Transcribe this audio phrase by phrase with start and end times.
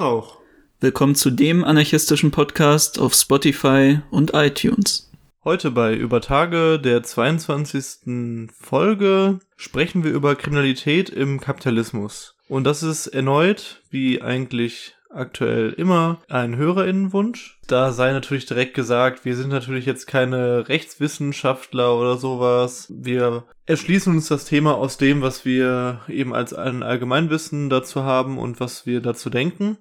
[0.00, 0.38] Auch.
[0.80, 5.10] Willkommen zu dem anarchistischen Podcast auf Spotify und iTunes.
[5.44, 8.48] Heute bei Über Tage der 22.
[8.50, 12.34] Folge sprechen wir über Kriminalität im Kapitalismus.
[12.48, 17.58] Und das ist erneut, wie eigentlich aktuell immer ein Hörerinnenwunsch.
[17.66, 22.86] Da sei natürlich direkt gesagt, wir sind natürlich jetzt keine Rechtswissenschaftler oder sowas.
[22.88, 28.38] Wir erschließen uns das Thema aus dem, was wir eben als ein Allgemeinwissen dazu haben
[28.38, 29.76] und was wir dazu denken.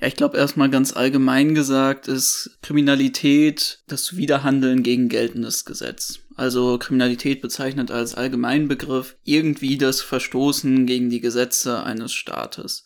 [0.00, 6.20] Ja, ich glaube erstmal ganz allgemein gesagt ist Kriminalität das Widerhandeln gegen geltendes Gesetz.
[6.36, 12.84] Also Kriminalität bezeichnet als Allgemeinbegriff irgendwie das Verstoßen gegen die Gesetze eines Staates.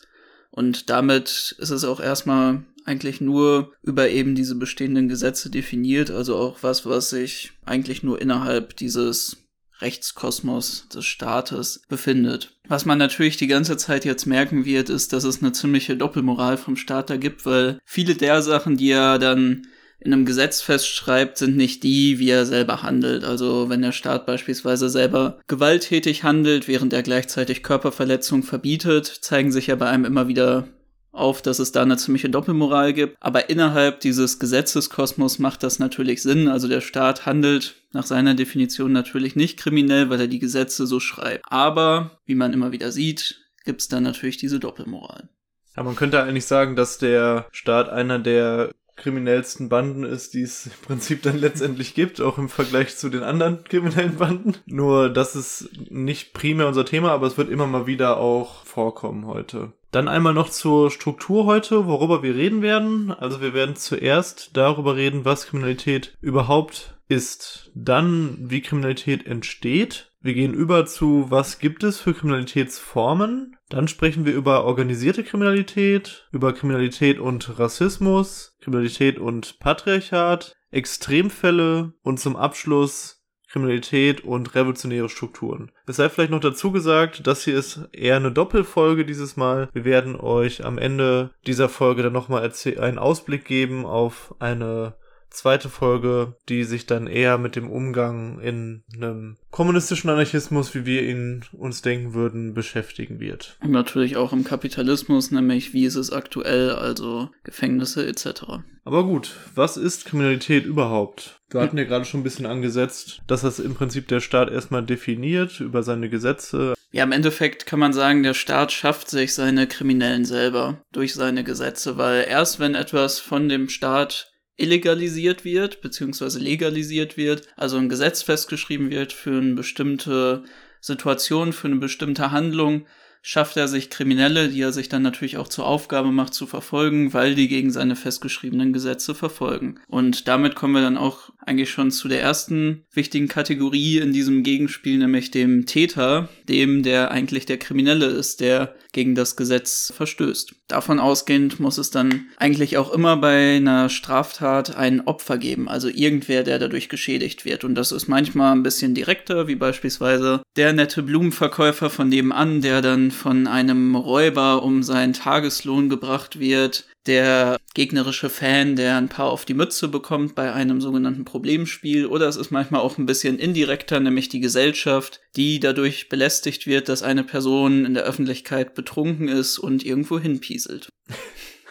[0.50, 6.36] Und damit ist es auch erstmal eigentlich nur über eben diese bestehenden Gesetze definiert, also
[6.36, 9.36] auch was, was sich eigentlich nur innerhalb dieses
[9.80, 12.53] Rechtskosmos des Staates befindet.
[12.68, 16.56] Was man natürlich die ganze Zeit jetzt merken wird, ist, dass es eine ziemliche Doppelmoral
[16.56, 19.66] vom Staat da gibt, weil viele der Sachen, die er dann
[20.00, 23.24] in einem Gesetz festschreibt, sind nicht die, wie er selber handelt.
[23.24, 29.68] Also wenn der Staat beispielsweise selber gewalttätig handelt, während er gleichzeitig Körperverletzung verbietet, zeigen sich
[29.68, 30.68] ja bei einem immer wieder
[31.14, 33.16] auf, dass es da eine ziemliche Doppelmoral gibt.
[33.20, 36.48] Aber innerhalb dieses Gesetzeskosmos macht das natürlich Sinn.
[36.48, 41.00] Also der Staat handelt nach seiner Definition natürlich nicht kriminell, weil er die Gesetze so
[41.00, 41.44] schreibt.
[41.48, 45.28] Aber, wie man immer wieder sieht, gibt es da natürlich diese Doppelmoral.
[45.76, 50.66] Ja, man könnte eigentlich sagen, dass der Staat einer der kriminellsten Banden ist, die es
[50.66, 54.54] im Prinzip dann letztendlich gibt, auch im Vergleich zu den anderen kriminellen Banden.
[54.66, 59.26] Nur das ist nicht primär unser Thema, aber es wird immer mal wieder auch vorkommen
[59.26, 59.72] heute.
[59.90, 63.12] Dann einmal noch zur Struktur heute, worüber wir reden werden.
[63.12, 67.70] Also wir werden zuerst darüber reden, was Kriminalität überhaupt ist.
[67.74, 70.10] Dann, wie Kriminalität entsteht.
[70.20, 73.56] Wir gehen über zu, was gibt es für Kriminalitätsformen.
[73.74, 82.20] Dann sprechen wir über organisierte Kriminalität, über Kriminalität und Rassismus, Kriminalität und Patriarchat, Extremfälle und
[82.20, 85.72] zum Abschluss Kriminalität und revolutionäre Strukturen.
[85.88, 89.68] Es sei vielleicht noch dazu gesagt, das hier ist eher eine Doppelfolge dieses Mal.
[89.72, 92.48] Wir werden euch am Ende dieser Folge dann nochmal
[92.78, 94.94] einen Ausblick geben auf eine
[95.34, 101.02] zweite Folge, die sich dann eher mit dem Umgang in einem kommunistischen Anarchismus, wie wir
[101.02, 103.58] ihn uns denken würden, beschäftigen wird.
[103.62, 108.44] Und natürlich auch im Kapitalismus, nämlich wie ist es aktuell, also Gefängnisse etc.
[108.84, 111.40] Aber gut, was ist Kriminalität überhaupt?
[111.50, 114.82] Wir hatten ja gerade schon ein bisschen angesetzt, dass das im Prinzip der Staat erstmal
[114.82, 116.74] definiert über seine Gesetze.
[116.90, 121.44] Ja, im Endeffekt kann man sagen, der Staat schafft sich seine Kriminellen selber durch seine
[121.44, 127.88] Gesetze, weil erst wenn etwas von dem Staat illegalisiert wird, beziehungsweise legalisiert wird, also ein
[127.88, 130.44] Gesetz festgeschrieben wird für eine bestimmte
[130.80, 132.86] Situation, für eine bestimmte Handlung,
[133.26, 137.14] schafft er sich Kriminelle, die er sich dann natürlich auch zur Aufgabe macht zu verfolgen,
[137.14, 139.80] weil die gegen seine festgeschriebenen Gesetze verfolgen.
[139.88, 144.42] Und damit kommen wir dann auch eigentlich schon zu der ersten wichtigen Kategorie in diesem
[144.42, 150.54] Gegenspiel, nämlich dem Täter, dem der eigentlich der Kriminelle ist, der gegen das Gesetz verstößt.
[150.68, 155.88] Davon ausgehend muss es dann eigentlich auch immer bei einer Straftat ein Opfer geben, also
[155.88, 157.64] irgendwer, der dadurch geschädigt wird.
[157.64, 162.80] Und das ist manchmal ein bisschen direkter, wie beispielsweise der nette Blumenverkäufer von nebenan, der
[162.80, 169.30] dann von einem Räuber um seinen Tageslohn gebracht wird, der gegnerische Fan, der ein paar
[169.30, 173.38] auf die Mütze bekommt bei einem sogenannten Problemspiel, oder es ist manchmal auch ein bisschen
[173.38, 179.28] indirekter, nämlich die Gesellschaft, die dadurch belästigt wird, dass eine Person in der Öffentlichkeit betrunken
[179.28, 180.88] ist und irgendwo hinpieselt.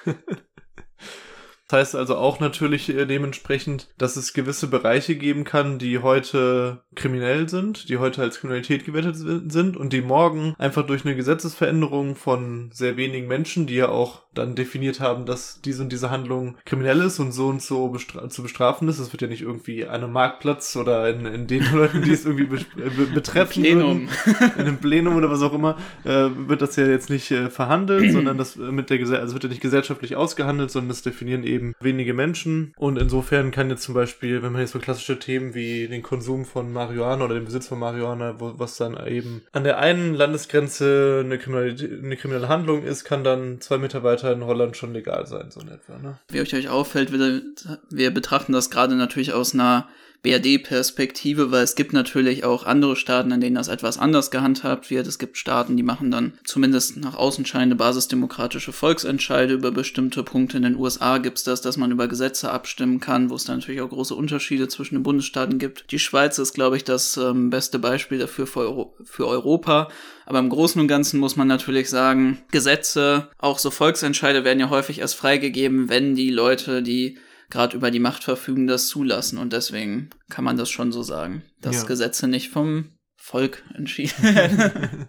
[1.73, 6.84] Das heißt also auch natürlich äh, dementsprechend, dass es gewisse Bereiche geben kann, die heute
[6.94, 12.16] kriminell sind, die heute als Kriminalität gewertet sind und die morgen einfach durch eine Gesetzesveränderung
[12.16, 16.58] von sehr wenigen Menschen, die ja auch dann definiert haben, dass diese und diese Handlung
[16.66, 18.99] kriminell ist und so und so bestra zu bestrafen ist.
[18.99, 22.26] Es wird ja nicht irgendwie an einem Marktplatz oder in, in den Leuten, die es
[22.26, 23.64] irgendwie be be betreffen.
[23.64, 24.08] Plenum.
[24.08, 27.49] Würden, in einem Plenum oder was auch immer, äh, wird das ja jetzt nicht äh,
[27.49, 31.43] verhandelt, sondern das mit der Gesellschaft, also wird ja nicht gesellschaftlich ausgehandelt, sondern das definieren
[31.43, 32.74] eben eben wenige Menschen.
[32.78, 36.46] Und insofern kann jetzt zum Beispiel, wenn man jetzt so klassische Themen wie den Konsum
[36.46, 41.22] von Marihuana oder den Besitz von Marihuana, wo, was dann eben an der einen Landesgrenze
[41.24, 45.26] eine kriminelle, eine kriminelle Handlung ist, kann dann zwei Meter weiter in Holland schon legal
[45.26, 45.98] sein, so in etwa.
[45.98, 46.20] Ne?
[46.30, 47.42] Wie euch, euch auffällt, wir,
[47.90, 49.88] wir betrachten das gerade natürlich aus einer
[50.23, 55.05] BRD-Perspektive, weil es gibt natürlich auch andere Staaten, in denen das etwas anders gehandhabt wird.
[55.05, 60.55] Es gibt Staaten, die machen dann zumindest nach außen scheinende basisdemokratische Volksentscheide über bestimmte Punkte.
[60.58, 63.59] In den USA gibt es das, dass man über Gesetze abstimmen kann, wo es dann
[63.59, 65.91] natürlich auch große Unterschiede zwischen den Bundesstaaten gibt.
[65.91, 69.90] Die Schweiz ist, glaube ich, das ähm, beste Beispiel dafür für, Euro für Europa.
[70.26, 74.69] Aber im Großen und Ganzen muss man natürlich sagen, Gesetze, auch so Volksentscheide werden ja
[74.69, 77.17] häufig erst freigegeben, wenn die Leute, die
[77.53, 79.38] gerade über die Macht verfügen, das zulassen.
[79.38, 81.88] Und deswegen kann man das schon so sagen, dass ja.
[81.88, 85.08] Gesetze nicht vom Volk entschieden werden.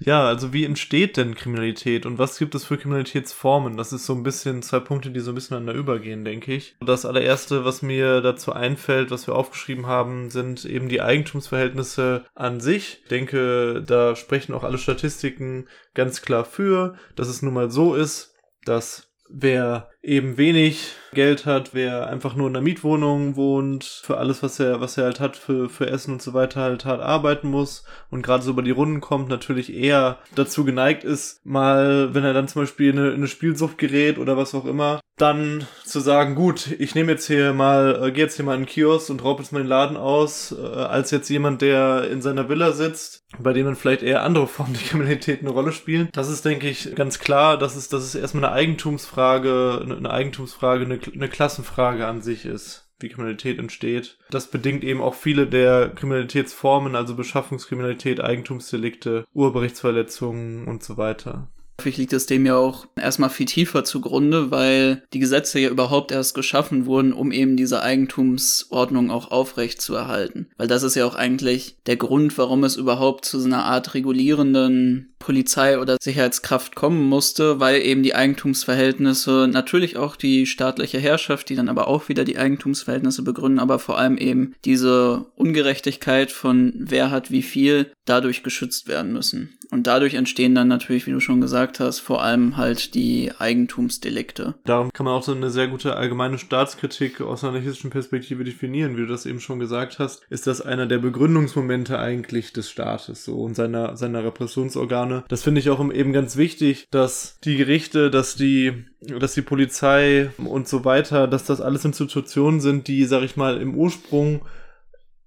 [0.00, 3.76] Ja, also wie entsteht denn Kriminalität und was gibt es für Kriminalitätsformen?
[3.76, 6.76] Das ist so ein bisschen zwei Punkte, die so ein bisschen aneinander übergehen, denke ich.
[6.84, 12.60] Das allererste, was mir dazu einfällt, was wir aufgeschrieben haben, sind eben die Eigentumsverhältnisse an
[12.60, 13.00] sich.
[13.04, 17.94] Ich denke, da sprechen auch alle Statistiken ganz klar für, dass es nun mal so
[17.94, 18.34] ist,
[18.64, 24.42] dass wer eben wenig Geld hat, wer einfach nur in einer Mietwohnung wohnt, für alles,
[24.42, 27.48] was er, was er halt hat, für, für Essen und so weiter halt hart arbeiten
[27.48, 32.24] muss und gerade so über die Runden kommt, natürlich eher dazu geneigt ist, mal, wenn
[32.24, 35.64] er dann zum Beispiel in eine, in eine Spielsucht gerät oder was auch immer, dann
[35.84, 38.66] zu sagen, gut, ich nehme jetzt hier mal, äh, gehe jetzt hier mal in den
[38.66, 42.72] Kiosk und raub jetzt meinen Laden aus, äh, als jetzt jemand, der in seiner Villa
[42.72, 46.08] sitzt, bei dem dann vielleicht eher andere Formen der Kriminalität eine Rolle spielen.
[46.12, 50.84] Das ist, denke ich, ganz klar, dass es, dass es erstmal eine Eigentumsfrage, eine, Eigentumsfrage,
[50.84, 54.18] eine, eine Klassenfrage an sich ist wie Kriminalität entsteht.
[54.30, 61.48] Das bedingt eben auch viele der Kriminalitätsformen, also Beschaffungskriminalität, Eigentumsdelikte, Urheberrechtsverletzungen und so weiter.
[61.80, 66.12] Häufig liegt es dem ja auch erstmal viel tiefer zugrunde, weil die Gesetze ja überhaupt
[66.12, 70.48] erst geschaffen wurden, um eben diese Eigentumsordnung auch aufrecht zu erhalten.
[70.56, 73.94] Weil das ist ja auch eigentlich der Grund, warum es überhaupt zu so einer Art
[73.94, 81.48] regulierenden Polizei oder Sicherheitskraft kommen musste, weil eben die Eigentumsverhältnisse, natürlich auch die staatliche Herrschaft,
[81.48, 86.74] die dann aber auch wieder die Eigentumsverhältnisse begründen, aber vor allem eben diese Ungerechtigkeit von
[86.76, 89.56] wer hat wie viel dadurch geschützt werden müssen.
[89.70, 94.54] Und dadurch entstehen dann natürlich, wie du schon gesagt hast, vor allem halt die Eigentumsdelikte.
[94.64, 98.96] Darum kann man auch so eine sehr gute allgemeine Staatskritik aus einer anarchistischen Perspektive definieren,
[98.96, 100.22] wie du das eben schon gesagt hast.
[100.30, 105.24] Ist das einer der Begründungsmomente eigentlich des Staates so und seiner, seiner Repressionsorgane Zone.
[105.28, 110.30] Das finde ich auch eben ganz wichtig, dass die Gerichte, dass die, dass die Polizei
[110.38, 114.42] und so weiter, dass das alles Institutionen sind, die, sag ich mal, im Ursprung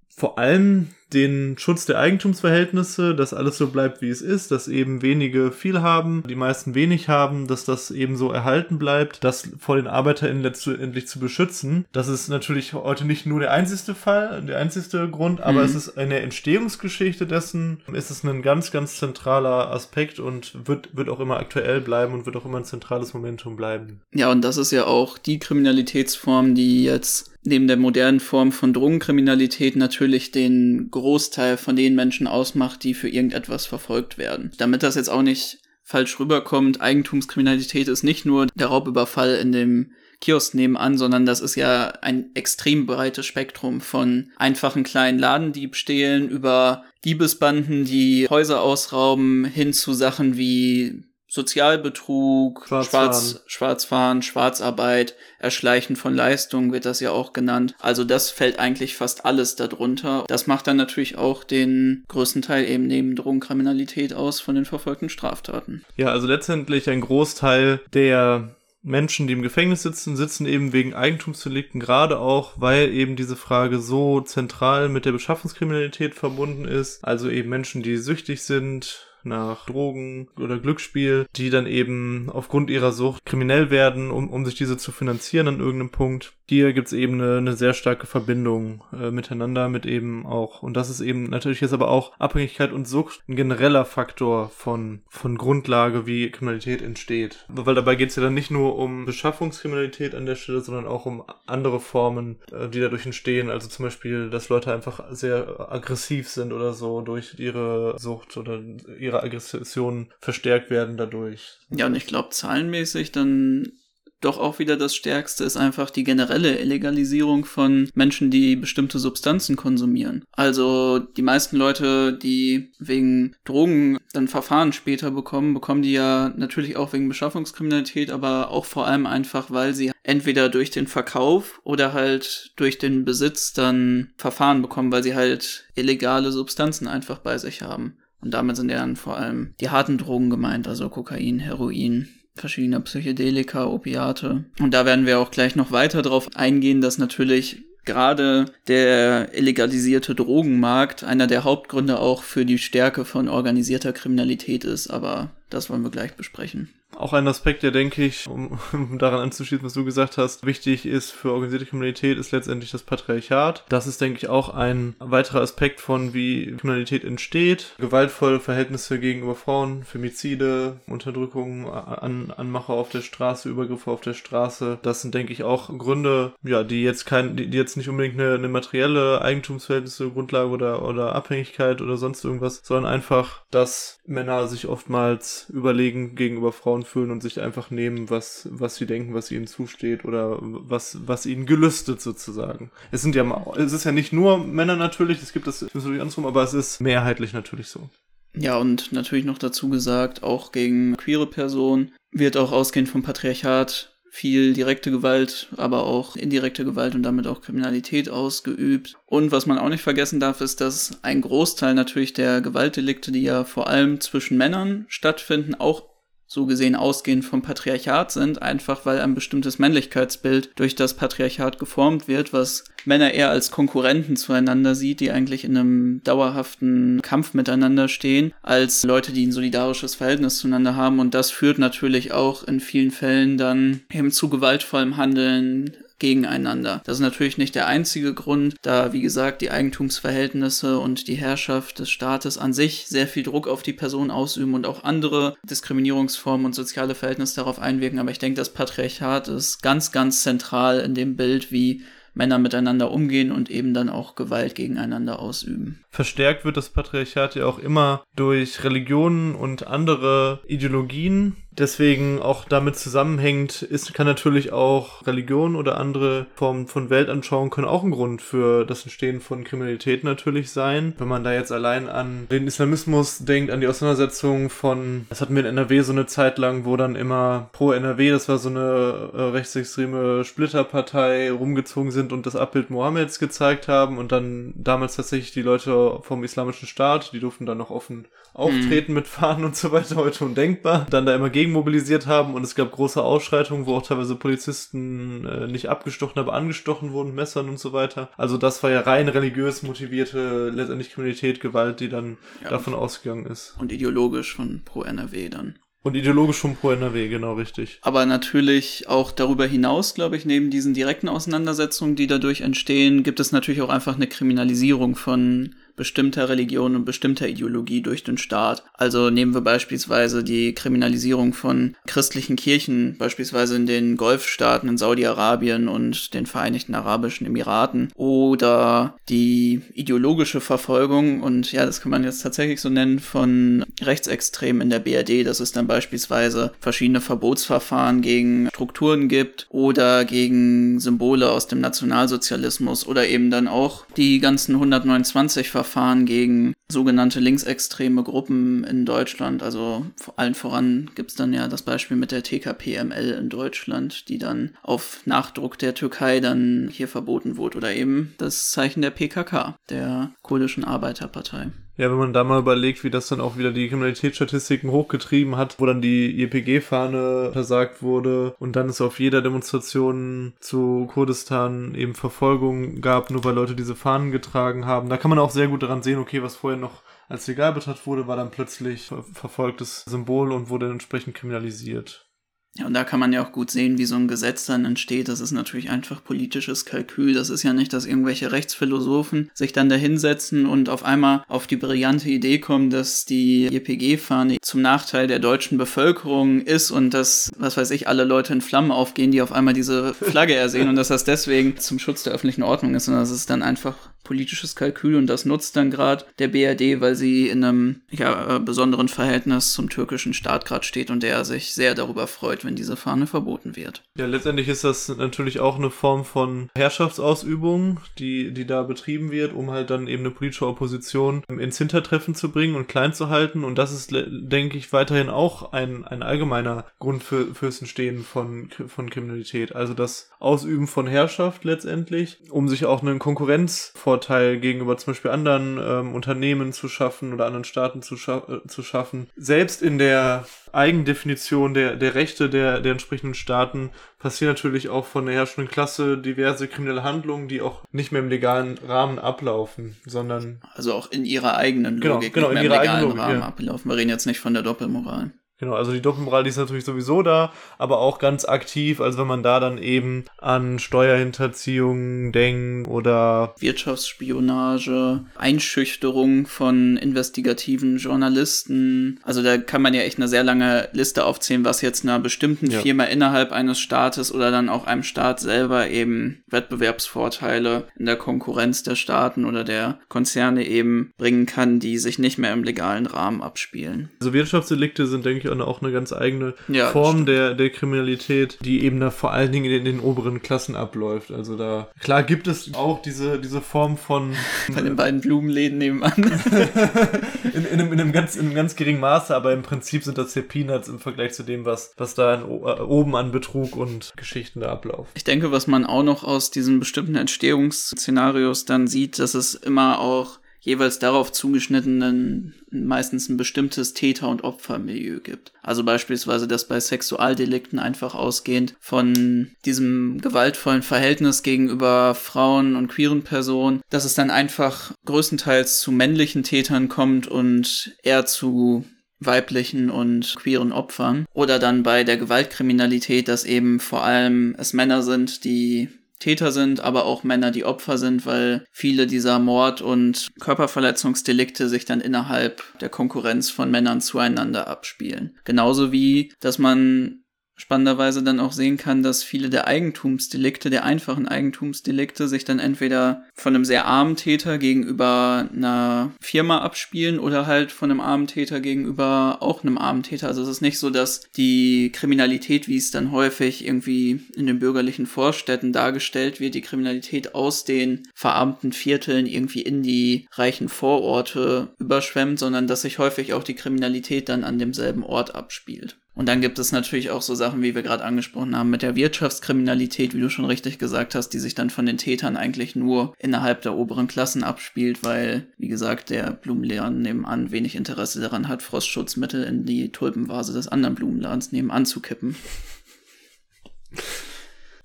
[0.08, 5.02] vor allem den Schutz der Eigentumsverhältnisse, dass alles so bleibt, wie es ist, dass eben
[5.02, 9.76] wenige viel haben, die meisten wenig haben, dass das eben so erhalten bleibt, das vor
[9.76, 11.86] den ArbeiterInnen letztendlich zu beschützen.
[11.92, 15.64] Das ist natürlich heute nicht nur der einzigste Fall, der einzigste Grund, aber mhm.
[15.64, 21.08] es ist eine Entstehungsgeschichte dessen, ist es ein ganz, ganz zentraler Aspekt und wird, wird
[21.08, 24.00] auch immer aktuell bleiben und wird auch immer ein zentrales Momentum bleiben.
[24.12, 28.72] Ja, und das ist ja auch die Kriminalitätsform, die jetzt neben der modernen Form von
[28.72, 34.52] Drogenkriminalität natürlich den Großteil von den Menschen ausmacht, die für irgendetwas verfolgt werden.
[34.58, 39.92] Damit das jetzt auch nicht falsch rüberkommt, Eigentumskriminalität ist nicht nur der Raubüberfall in dem
[40.20, 46.84] Kiosk nebenan, sondern das ist ja ein extrem breites Spektrum von einfachen kleinen Ladendiebstählen über
[47.04, 53.12] Diebesbanden, die Häuser ausrauben, hin zu Sachen wie Sozialbetrug, Schwarzfahren.
[53.12, 57.74] Schwarz, Schwarzfahren, Schwarzarbeit, Erschleichen von Leistungen wird das ja auch genannt.
[57.80, 60.24] Also das fällt eigentlich fast alles darunter.
[60.26, 65.10] Das macht dann natürlich auch den größten Teil eben neben Drogenkriminalität aus von den verfolgten
[65.10, 65.84] Straftaten.
[65.96, 71.80] Ja, also letztendlich ein Großteil der Menschen, die im Gefängnis sitzen, sitzen eben wegen Eigentumsdelikten,
[71.80, 77.04] gerade auch, weil eben diese Frage so zentral mit der Beschaffungskriminalität verbunden ist.
[77.04, 82.92] Also eben Menschen, die süchtig sind, nach Drogen oder Glücksspiel, die dann eben aufgrund ihrer
[82.92, 86.34] Sucht kriminell werden, um, um sich diese zu finanzieren an irgendeinem Punkt.
[86.48, 90.88] Hier gibt's eben eine, eine sehr starke Verbindung äh, miteinander mit eben auch, und das
[90.88, 96.06] ist eben natürlich jetzt aber auch Abhängigkeit und Sucht ein genereller Faktor von, von Grundlage,
[96.06, 97.44] wie Kriminalität entsteht.
[97.48, 101.22] Weil dabei geht's ja dann nicht nur um Beschaffungskriminalität an der Stelle, sondern auch um
[101.46, 103.50] andere Formen, äh, die dadurch entstehen.
[103.50, 108.58] Also zum Beispiel, dass Leute einfach sehr aggressiv sind oder so durch ihre Sucht oder
[108.98, 111.58] ihre ihre Aggressionen verstärkt werden dadurch.
[111.70, 113.72] Ja, und ich glaube, zahlenmäßig dann
[114.20, 119.54] doch auch wieder das Stärkste ist einfach die generelle Illegalisierung von Menschen, die bestimmte Substanzen
[119.54, 120.24] konsumieren.
[120.32, 126.76] Also die meisten Leute, die wegen Drogen dann Verfahren später bekommen, bekommen die ja natürlich
[126.76, 131.92] auch wegen Beschaffungskriminalität, aber auch vor allem einfach, weil sie entweder durch den Verkauf oder
[131.92, 137.62] halt durch den Besitz dann Verfahren bekommen, weil sie halt illegale Substanzen einfach bei sich
[137.62, 137.98] haben.
[138.20, 142.80] Und damit sind ja dann vor allem die harten Drogen gemeint, also Kokain, Heroin, verschiedene
[142.80, 144.44] Psychedelika, Opiate.
[144.60, 150.14] Und da werden wir auch gleich noch weiter drauf eingehen, dass natürlich gerade der illegalisierte
[150.14, 155.82] Drogenmarkt einer der Hauptgründe auch für die Stärke von organisierter Kriminalität ist, aber das wollen
[155.82, 156.72] wir gleich besprechen.
[156.96, 160.86] Auch ein Aspekt, der, denke ich, um, um, daran anzuschließen, was du gesagt hast, wichtig
[160.86, 163.64] ist für organisierte Kriminalität, ist letztendlich das Patriarchat.
[163.68, 167.74] Das ist, denke ich, auch ein weiterer Aspekt von, wie Kriminalität entsteht.
[167.78, 174.78] Gewaltvolle Verhältnisse gegenüber Frauen, Femizide, Unterdrückung, An Anmache auf der Straße, Übergriffe auf der Straße.
[174.82, 178.34] Das sind, denke ich, auch Gründe, ja, die jetzt kein, die jetzt nicht unbedingt eine,
[178.34, 184.66] eine materielle Eigentumsverhältnisse, Grundlage oder, oder Abhängigkeit oder sonst irgendwas, sondern einfach, dass Männer sich
[184.66, 189.46] oftmals überlegen gegenüber Frauen fühlen und sich einfach nehmen, was, was sie denken, was ihnen
[189.46, 192.70] zusteht oder was, was ihnen gelüstet sozusagen.
[192.90, 196.26] Es sind ja, es ist ja nicht nur Männer natürlich, es gibt das natürlich andersrum,
[196.26, 197.88] aber es ist mehrheitlich natürlich so.
[198.36, 203.87] Ja, und natürlich noch dazu gesagt, auch gegen queere Personen wird auch ausgehend vom Patriarchat
[204.10, 208.96] viel direkte Gewalt, aber auch indirekte Gewalt und damit auch Kriminalität ausgeübt.
[209.06, 213.22] Und was man auch nicht vergessen darf, ist, dass ein Großteil natürlich der Gewaltdelikte, die
[213.22, 215.87] ja vor allem zwischen Männern stattfinden, auch
[216.30, 222.06] so gesehen ausgehend vom Patriarchat sind, einfach weil ein bestimmtes Männlichkeitsbild durch das Patriarchat geformt
[222.06, 227.88] wird, was Männer eher als Konkurrenten zueinander sieht, die eigentlich in einem dauerhaften Kampf miteinander
[227.88, 231.00] stehen, als Leute, die ein solidarisches Verhältnis zueinander haben.
[231.00, 236.82] Und das führt natürlich auch in vielen Fällen dann eben zu gewaltvollem Handeln, gegeneinander.
[236.84, 241.78] Das ist natürlich nicht der einzige Grund, da wie gesagt die Eigentumsverhältnisse und die Herrschaft
[241.78, 246.46] des Staates an sich sehr viel Druck auf die Person ausüben und auch andere Diskriminierungsformen
[246.46, 247.98] und soziale Verhältnisse darauf einwirken.
[247.98, 251.82] Aber ich denke, das Patriarchat ist ganz, ganz zentral in dem Bild, wie
[252.14, 255.84] Männer miteinander umgehen und eben dann auch Gewalt gegeneinander ausüben.
[255.98, 262.76] Verstärkt wird das Patriarchat ja auch immer durch Religionen und andere Ideologien, deswegen auch damit
[262.76, 268.22] zusammenhängt, ist, kann natürlich auch Religion oder andere Formen von Weltanschauung können auch ein Grund
[268.22, 270.94] für das Entstehen von Kriminalität natürlich sein.
[270.98, 275.34] Wenn man da jetzt allein an den Islamismus denkt, an die Auseinandersetzung von, das hatten
[275.34, 278.48] wir in NRW so eine Zeit lang, wo dann immer pro NRW, das war so
[278.48, 284.96] eine äh, rechtsextreme Splitterpartei, rumgezogen sind und das Abbild Mohammeds gezeigt haben und dann damals
[284.96, 288.98] tatsächlich die Leute vom islamischen Staat, die durften dann noch offen auftreten mhm.
[288.98, 292.54] mit Fahnen und so weiter, heute undenkbar, dann da immer gegen mobilisiert haben und es
[292.54, 297.58] gab große Ausschreitungen, wo auch teilweise Polizisten äh, nicht abgestochen, aber angestochen wurden, Messern und
[297.58, 298.10] so weiter.
[298.16, 303.26] Also das war ja rein religiös motivierte, letztendlich Kriminalität, Gewalt, die dann ja, davon ausgegangen
[303.26, 303.56] ist.
[303.58, 305.58] Und ideologisch von Pro NRW dann.
[305.82, 307.78] Und ideologisch schon pro NRW, genau richtig.
[307.82, 313.20] Aber natürlich auch darüber hinaus, glaube ich, neben diesen direkten Auseinandersetzungen, die dadurch entstehen, gibt
[313.20, 318.64] es natürlich auch einfach eine Kriminalisierung von bestimmter Religion und bestimmter Ideologie durch den Staat.
[318.74, 325.68] Also nehmen wir beispielsweise die Kriminalisierung von christlichen Kirchen, beispielsweise in den Golfstaaten in Saudi-Arabien
[325.68, 332.22] und den Vereinigten Arabischen Emiraten oder die ideologische Verfolgung und ja, das kann man jetzt
[332.22, 338.48] tatsächlich so nennen von Rechtsextremen in der BRD, dass es dann beispielsweise verschiedene Verbotsverfahren gegen
[338.48, 345.50] Strukturen gibt oder gegen Symbole aus dem Nationalsozialismus oder eben dann auch die ganzen 129
[345.50, 349.42] Verfahren Verfahren gegen sogenannte linksextreme Gruppen in Deutschland.
[349.42, 354.08] Also vor allen voran gibt es dann ja das Beispiel mit der TKPML in Deutschland,
[354.08, 357.58] die dann auf Nachdruck der Türkei dann hier verboten wurde.
[357.58, 361.48] Oder eben das Zeichen der PKK, der kurdischen Arbeiterpartei.
[361.78, 365.60] Ja, wenn man da mal überlegt, wie das dann auch wieder die Kriminalitätsstatistiken hochgetrieben hat,
[365.60, 371.94] wo dann die JPG-Fahne versagt wurde und dann es auf jeder Demonstration zu Kurdistan eben
[371.94, 374.88] Verfolgung gab, nur weil Leute diese Fahnen getragen haben.
[374.88, 377.86] Da kann man auch sehr gut daran sehen, okay, was vorher noch als legal betrachtet
[377.86, 382.07] wurde, war dann plötzlich verfolgtes Symbol und wurde entsprechend kriminalisiert.
[382.56, 385.08] Ja, und da kann man ja auch gut sehen, wie so ein Gesetz dann entsteht.
[385.08, 387.14] Das ist natürlich einfach politisches Kalkül.
[387.14, 391.46] Das ist ja nicht, dass irgendwelche Rechtsphilosophen sich dann da hinsetzen und auf einmal auf
[391.46, 397.30] die brillante Idee kommen, dass die JPG-Fahne zum Nachteil der deutschen Bevölkerung ist und dass,
[397.38, 400.76] was weiß ich, alle Leute in Flammen aufgehen, die auf einmal diese Flagge ersehen und
[400.76, 403.76] dass das deswegen zum Schutz der öffentlichen Ordnung ist, sondern das ist dann einfach
[404.08, 408.40] politisches Kalkül und das nutzt dann gerade der BRD, weil sie in einem ja, äh,
[408.40, 412.76] besonderen Verhältnis zum türkischen Staat gerade steht und der sich sehr darüber freut, wenn diese
[412.76, 413.82] Fahne verboten wird.
[413.98, 419.34] Ja, letztendlich ist das natürlich auch eine Form von Herrschaftsausübung, die, die da betrieben wird,
[419.34, 423.44] um halt dann eben eine politische Opposition ins Hintertreffen zu bringen und klein zu halten.
[423.44, 428.48] Und das ist, denke ich, weiterhin auch ein, ein allgemeiner Grund für, fürs Entstehen von,
[428.68, 429.54] von Kriminalität.
[429.54, 435.10] Also das Ausüben von Herrschaft letztendlich, um sich auch einen Konkurrenzvorteil Vorteil gegenüber zum Beispiel
[435.10, 439.08] anderen ähm, Unternehmen zu schaffen oder anderen Staaten zu, scha äh, zu schaffen.
[439.16, 445.06] Selbst in der Eigendefinition der, der Rechte der, der entsprechenden Staaten passieren natürlich auch von
[445.06, 450.40] der herrschenden Klasse diverse kriminelle Handlungen, die auch nicht mehr im legalen Rahmen ablaufen, sondern.
[450.54, 452.96] Also auch in ihrer eigenen genau, Logik genau, nicht in mehr im ihrer legalen eigenen
[452.96, 453.26] Logik, Rahmen ja.
[453.26, 453.68] ablaufen.
[453.68, 455.10] Wir reden jetzt nicht von der Doppelmoral.
[455.40, 459.06] Genau, also die Doppelmoral, die ist natürlich sowieso da, aber auch ganz aktiv, also wenn
[459.06, 469.00] man da dann eben an Steuerhinterziehung denkt oder Wirtschaftsspionage, Einschüchterung von investigativen Journalisten.
[469.04, 472.50] Also da kann man ja echt eine sehr lange Liste aufzählen, was jetzt einer bestimmten
[472.50, 472.60] Ja.
[472.60, 478.62] Firma innerhalb eines Staates oder dann auch einem Staat selber eben Wettbewerbsvorteile in der Konkurrenz
[478.62, 483.22] der Staaten oder der Konzerne eben bringen kann, die sich nicht mehr im legalen Rahmen
[483.22, 483.90] abspielen.
[484.00, 487.50] also Wirtschaftsdelikte sind, denke ich, auch eine- auch eine ganz eigene Ja, Form der, der
[487.50, 491.10] Kriminalität, die eben da vor allen Dingen in, den oberen Klassen abläuft.
[491.10, 494.14] Also da, klar gibt es auch diese, diese Form von
[494.54, 495.92] Bei den beiden Blumenläden nebenan.
[497.34, 499.98] in, in, einem, in, einem ganz, in einem ganz geringen Maße, aber im Prinzip sind
[499.98, 502.24] das ja Peanuts im Vergleich zu dem, was, was da in, äh,
[502.62, 504.88] oben an Betrug und Geschichten da ablaufen.
[504.94, 509.78] Ich denke, was man auch noch aus diesen bestimmten Entstehungsszenarios dann sieht, dass es immer
[509.80, 515.32] auch jeweils darauf zugeschnittenen meistens ein bestimmtes Täter- und Opfermilieu gibt.
[515.42, 523.02] Also beispielsweise, dass bei Sexualdelikten einfach ausgehend von diesem gewaltvollen Verhältnis gegenüber Frauen und queeren
[523.02, 528.64] Personen, dass es dann einfach größtenteils zu männlichen Tätern kommt und eher zu
[529.00, 531.06] weiblichen und queeren Opfern.
[531.12, 535.68] Oder dann bei der Gewaltkriminalität, dass eben vor allem es Männer sind, die
[535.98, 541.64] Täter sind, aber auch Männer, die Opfer sind, weil viele dieser Mord- und Körperverletzungsdelikte sich
[541.64, 545.16] dann innerhalb der Konkurrenz von Männern zueinander abspielen.
[545.24, 547.04] Genauso wie, dass man
[547.38, 553.04] spannenderweise dann auch sehen kann, dass viele der Eigentumsdelikte, der einfachen Eigentumsdelikte, sich dann entweder
[553.14, 558.40] von einem sehr armen Täter gegenüber einer Firma abspielen oder halt von einem armen Täter
[558.40, 560.08] gegenüber auch einem armen Täter.
[560.08, 564.40] Also es ist nicht so, dass die Kriminalität, wie es dann häufig irgendwie in den
[564.40, 571.54] bürgerlichen Vorstädten dargestellt wird, die Kriminalität aus den verarmten Vierteln irgendwie in die reichen Vororte
[571.60, 575.78] überschwemmt, sondern dass sich häufig auch die Kriminalität dann an demselben Ort abspielt.
[575.98, 578.76] Und dann gibt es natürlich auch so Sachen, wie wir gerade angesprochen haben, mit der
[578.76, 582.94] Wirtschaftskriminalität, wie du schon richtig gesagt hast, die sich dann von den Tätern eigentlich nur
[583.00, 588.44] innerhalb der oberen Klassen abspielt, weil, wie gesagt, der Blumenladen nebenan wenig Interesse daran hat,
[588.44, 592.14] Frostschutzmittel in die Tulpenvase des anderen Blumenladens nebenan zu kippen.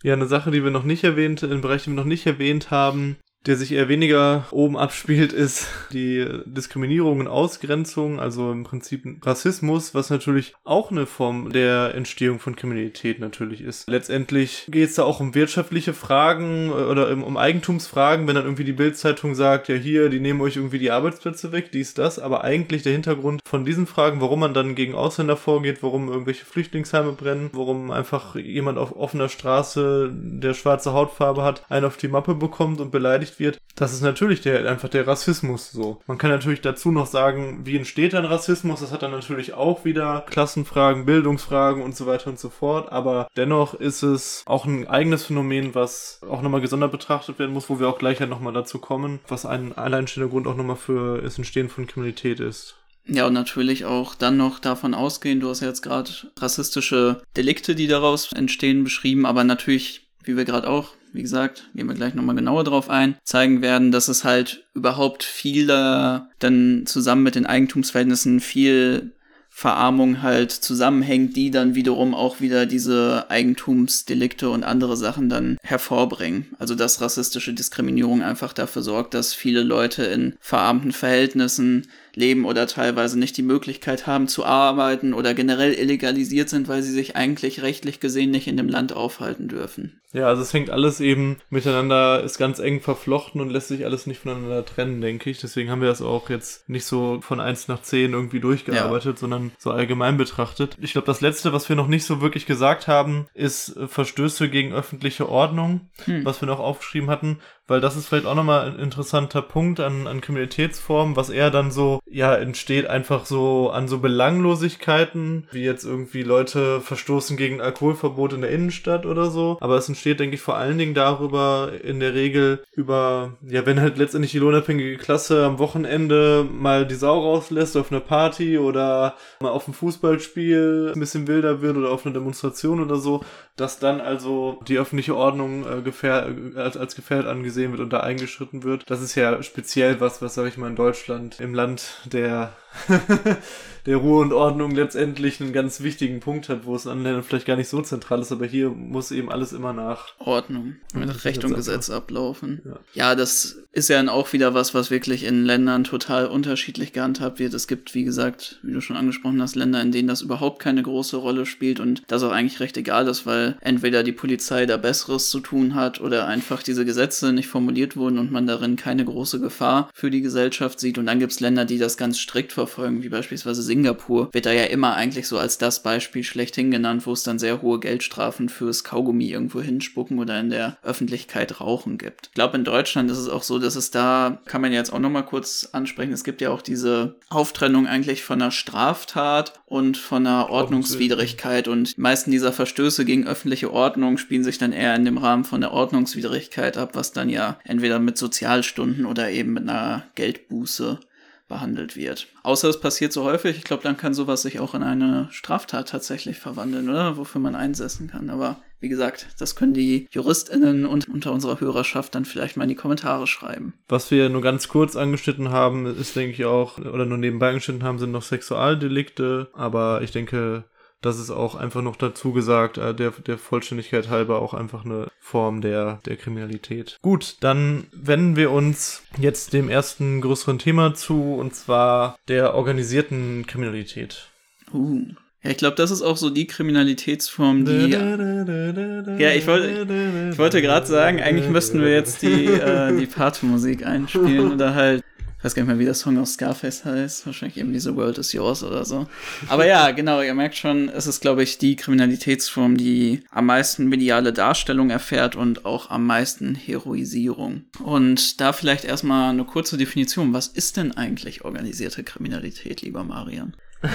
[0.03, 2.69] Ja, eine Sache, die wir noch nicht erwähnt, einen Bereich, den wir noch nicht erwähnt
[2.69, 9.03] haben, der sich eher weniger oben abspielt, ist die Diskriminierung und Ausgrenzung, also im Prinzip
[9.25, 13.89] Rassismus, was natürlich auch eine Form der Entstehung von Kriminalität natürlich ist.
[13.89, 18.63] Letztendlich geht es da auch um wirtschaftliche Fragen oder um um Eigentumsfragen, wenn dann irgendwie
[18.63, 22.43] die Bildzeitung sagt, ja hier, die nehmen euch irgendwie die Arbeitsplätze weg, dies, das, aber
[22.43, 27.13] eigentlich der Hintergrund von diesen Fragen, warum man dann gegen Ausländer vorgeht, warum irgendwelche Flüchtlingsheime
[27.13, 32.35] brennen, warum einfach jemand auf offener Straße, der schwarze Hautfarbe hat, einen auf die Mappe
[32.35, 36.01] bekommt und beleidigt wird, das ist natürlich der, einfach der Rassismus so.
[36.05, 38.81] Man kann natürlich dazu noch sagen, wie entsteht dann Rassismus?
[38.81, 42.91] Das hat dann natürlich auch wieder Klassenfragen, Bildungsfragen und so weiter und so fort.
[42.91, 47.69] Aber dennoch ist es auch ein eigenes Phänomen, was auch nochmal gesondert betrachtet werden muss,
[47.69, 51.21] wo wir auch gleich ja nochmal dazu kommen, was ein alleinstehender Grund auch nochmal für
[51.21, 52.75] das Entstehen von Kriminalität ist.
[53.05, 57.75] Ja, und natürlich auch dann noch davon ausgehen, du hast ja jetzt gerade rassistische Delikte,
[57.75, 62.15] die daraus entstehen, beschrieben, aber natürlich, wie wir gerade auch, wie gesagt, gehen wir gleich
[62.15, 67.35] nochmal genauer drauf ein, zeigen werden, dass es halt überhaupt viel da dann zusammen mit
[67.35, 69.13] den Eigentumsverhältnissen viel
[69.55, 76.47] Verarmung halt zusammenhängt, die dann wiederum auch wieder diese Eigentumsdelikte und andere Sachen dann hervorbringen.
[76.57, 82.67] Also dass rassistische Diskriminierung einfach dafür sorgt, dass viele Leute in verarmten Verhältnissen leben oder
[82.67, 87.61] teilweise nicht die Möglichkeit haben zu arbeiten oder generell illegalisiert sind, weil sie sich eigentlich
[87.61, 89.99] rechtlich gesehen nicht in dem Land aufhalten dürfen.
[90.13, 94.05] Ja, also es hängt alles eben miteinander, ist ganz eng verflochten und lässt sich alles
[94.05, 95.41] nicht voneinander trennen, denke ich.
[95.41, 99.19] Deswegen haben wir das auch jetzt nicht so von 1 nach 10 irgendwie durchgearbeitet, ja.
[99.19, 100.77] sondern so allgemein betrachtet.
[100.79, 104.49] Ich glaube, das Letzte, was wir noch nicht so wirklich gesagt haben, ist äh, Verstöße
[104.49, 106.23] gegen öffentliche Ordnung, hm.
[106.23, 110.05] was wir noch aufgeschrieben hatten, weil das ist vielleicht auch nochmal ein interessanter Punkt an,
[110.05, 115.85] an Kriminalitätsformen, was eher dann so, ja, entsteht einfach so an so Belanglosigkeiten, wie jetzt
[115.85, 119.57] irgendwie Leute verstoßen gegen Alkoholverbot in der Innenstadt oder so.
[119.61, 123.79] Aber es entsteht, denke ich, vor allen Dingen darüber, in der Regel über, ja, wenn
[123.79, 129.15] halt letztendlich die lohnabhängige Klasse am Wochenende mal die Sau rauslässt auf einer Party oder
[129.39, 133.23] mal auf ein Fußballspiel ein bisschen wilder wird oder auf eine Demonstration oder so,
[133.55, 137.93] dass dann also die öffentliche Ordnung äh, gefähr als, als gefährdet angesehen gesehen wird und
[137.93, 138.89] da eingeschritten wird.
[138.89, 142.53] Das ist ja speziell was, was sage ich mal in Deutschland, im Land der
[143.85, 147.45] der Ruhe und Ordnung letztendlich einen ganz wichtigen Punkt hat, wo es an Ländern vielleicht
[147.45, 151.43] gar nicht so zentral ist, aber hier muss eben alles immer nach Ordnung, mit Recht
[151.43, 152.61] und Gesetz ablaufen.
[152.65, 152.79] Ja.
[152.93, 157.39] ja, das ist ja dann auch wieder was, was wirklich in Ländern total unterschiedlich gehandhabt
[157.39, 157.53] wird.
[157.53, 160.83] Es gibt, wie gesagt, wie du schon angesprochen hast, Länder, in denen das überhaupt keine
[160.83, 164.77] große Rolle spielt und das auch eigentlich recht egal ist, weil entweder die Polizei da
[164.77, 169.03] Besseres zu tun hat oder einfach diese Gesetze nicht formuliert wurden und man darin keine
[169.03, 170.97] große Gefahr für die Gesellschaft sieht.
[170.97, 174.51] Und dann gibt es Länder, die das ganz strikt verfolgen, wie beispielsweise Singapur wird da
[174.51, 178.49] ja immer eigentlich so als das Beispiel schlechthin genannt, wo es dann sehr hohe Geldstrafen
[178.49, 182.27] fürs Kaugummi irgendwo hinspucken oder in der Öffentlichkeit rauchen gibt.
[182.27, 184.99] Ich glaube, in Deutschland ist es auch so, dass es da, kann man jetzt auch
[184.99, 190.25] nochmal kurz ansprechen, es gibt ja auch diese Auftrennung eigentlich von einer Straftat und von
[190.25, 195.05] einer Ordnungswidrigkeit und die meisten dieser Verstöße gegen öffentliche Ordnung spielen sich dann eher in
[195.05, 199.63] dem Rahmen von der Ordnungswidrigkeit ab, was dann ja entweder mit Sozialstunden oder eben mit
[199.63, 200.99] einer Geldbuße
[201.47, 202.27] behandelt wird.
[202.43, 205.89] Außer es passiert so häufig, ich glaube, dann kann sowas sich auch in eine Straftat
[205.89, 207.17] tatsächlich verwandeln, oder?
[207.17, 208.29] Wofür man einsetzen kann.
[208.29, 212.69] Aber wie gesagt, das können die JuristInnen und unter unserer Hörerschaft dann vielleicht mal in
[212.69, 213.73] die Kommentare schreiben.
[213.87, 217.83] Was wir nur ganz kurz angeschnitten haben, ist, denke ich, auch, oder nur nebenbei angeschnitten
[217.83, 219.49] haben, sind noch Sexualdelikte.
[219.53, 220.65] Aber ich denke,
[221.03, 225.07] das ist auch einfach noch dazu gesagt, äh, der, der Vollständigkeit halber auch einfach eine
[225.19, 226.97] Form der, der Kriminalität.
[227.01, 233.45] Gut, dann wenden wir uns jetzt dem ersten größeren Thema zu, und zwar der organisierten
[233.45, 234.29] Kriminalität.
[234.73, 235.05] Uh.
[235.43, 237.89] Ja, ich glaube, das ist auch so die Kriminalitätsform, die.
[237.89, 243.85] Ja, ich wollte, ich wollte gerade sagen, eigentlich müssten wir jetzt die, äh, die Partymusik
[243.85, 245.03] einspielen oder halt
[245.43, 247.25] ich weiß gar nicht mehr, wie der Song aus Scarface heißt.
[247.25, 249.07] Wahrscheinlich eben diese World is Yours oder so.
[249.49, 253.89] Aber ja, genau, ihr merkt schon, es ist, glaube ich, die Kriminalitätsform, die am meisten
[253.89, 257.65] mediale Darstellung erfährt und auch am meisten Heroisierung.
[257.83, 260.31] Und da vielleicht erstmal eine kurze Definition.
[260.31, 263.53] Was ist denn eigentlich organisierte Kriminalität, lieber Marian?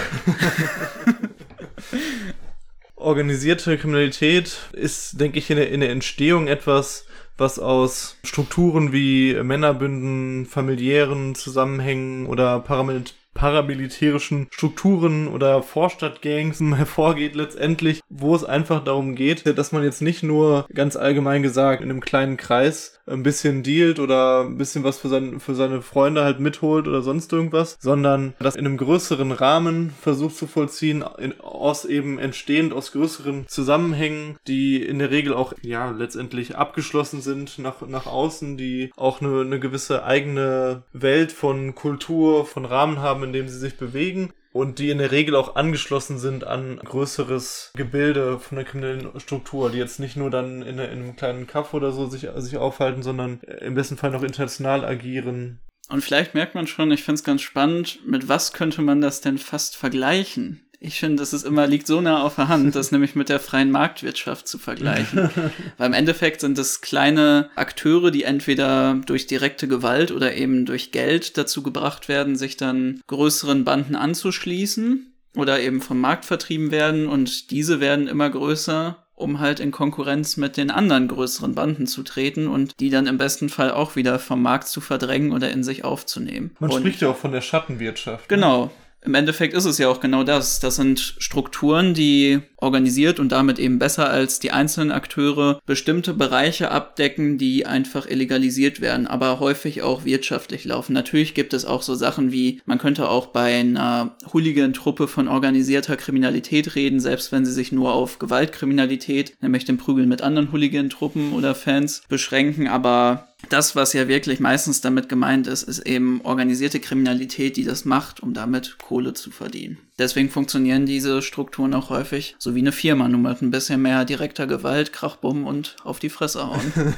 [2.94, 7.06] organisierte Kriminalität ist, denke ich, in der, in der Entstehung etwas,
[7.38, 18.00] was aus Strukturen wie Männerbünden, familiären Zusammenhängen oder Paramilitär paramilitärischen Strukturen oder Vorstadtgangs hervorgeht letztendlich,
[18.08, 22.00] wo es einfach darum geht, dass man jetzt nicht nur ganz allgemein gesagt in einem
[22.00, 26.40] kleinen Kreis ein bisschen dealt oder ein bisschen was für, sein, für seine Freunde halt
[26.40, 31.84] mitholt oder sonst irgendwas, sondern das in einem größeren Rahmen versucht zu vollziehen, in, aus
[31.84, 37.86] eben entstehend aus größeren Zusammenhängen, die in der Regel auch ja letztendlich abgeschlossen sind nach,
[37.86, 43.32] nach außen, die auch eine, eine gewisse eigene Welt von Kultur, von Rahmen haben, in
[43.32, 48.38] dem sie sich bewegen und die in der Regel auch angeschlossen sind an größeres Gebilde
[48.38, 51.92] von der kriminellen Struktur, die jetzt nicht nur dann in, in einem kleinen Kaff oder
[51.92, 55.60] so sich, sich aufhalten, sondern im besten Fall noch international agieren.
[55.88, 59.20] Und vielleicht merkt man schon, ich finde es ganz spannend, mit was könnte man das
[59.20, 60.67] denn fast vergleichen?
[60.80, 63.40] Ich finde, das ist immer, liegt so nah auf der Hand, das nämlich mit der
[63.40, 65.30] freien Marktwirtschaft zu vergleichen.
[65.76, 70.92] Weil im Endeffekt sind es kleine Akteure, die entweder durch direkte Gewalt oder eben durch
[70.92, 77.08] Geld dazu gebracht werden, sich dann größeren Banden anzuschließen oder eben vom Markt vertrieben werden
[77.08, 82.02] und diese werden immer größer um halt in Konkurrenz mit den anderen größeren Banden zu
[82.04, 85.64] treten und die dann im besten Fall auch wieder vom Markt zu verdrängen oder in
[85.64, 86.52] sich aufzunehmen.
[86.60, 88.30] Man und spricht ja auch von der Schattenwirtschaft.
[88.30, 88.70] Ne?
[89.04, 90.58] Im Endeffekt ist es ja auch genau das.
[90.60, 96.72] Das sind Strukturen, die organisiert und damit eben besser als die einzelnen Akteure bestimmte Bereiche
[96.72, 100.92] abdecken, die einfach illegalisiert werden, aber häufig auch wirtschaftlich laufen.
[100.92, 105.96] Natürlich gibt es auch so Sachen wie, man könnte auch bei einer Hooligan-Truppe von organisierter
[105.96, 111.32] Kriminalität reden, selbst wenn sie sich nur auf Gewaltkriminalität, nämlich den Prügeln mit anderen Hooligan-Truppen
[111.32, 116.80] oder Fans beschränken, aber das, was ja wirklich meistens damit gemeint ist, ist eben organisierte
[116.80, 119.78] Kriminalität, die das macht, um damit Kohle zu verdienen.
[119.98, 124.04] Deswegen funktionieren diese Strukturen auch häufig so wie eine Firma, nur mit ein bisschen mehr
[124.04, 126.72] direkter Gewalt, Krachbumm und auf die Fresse hauen.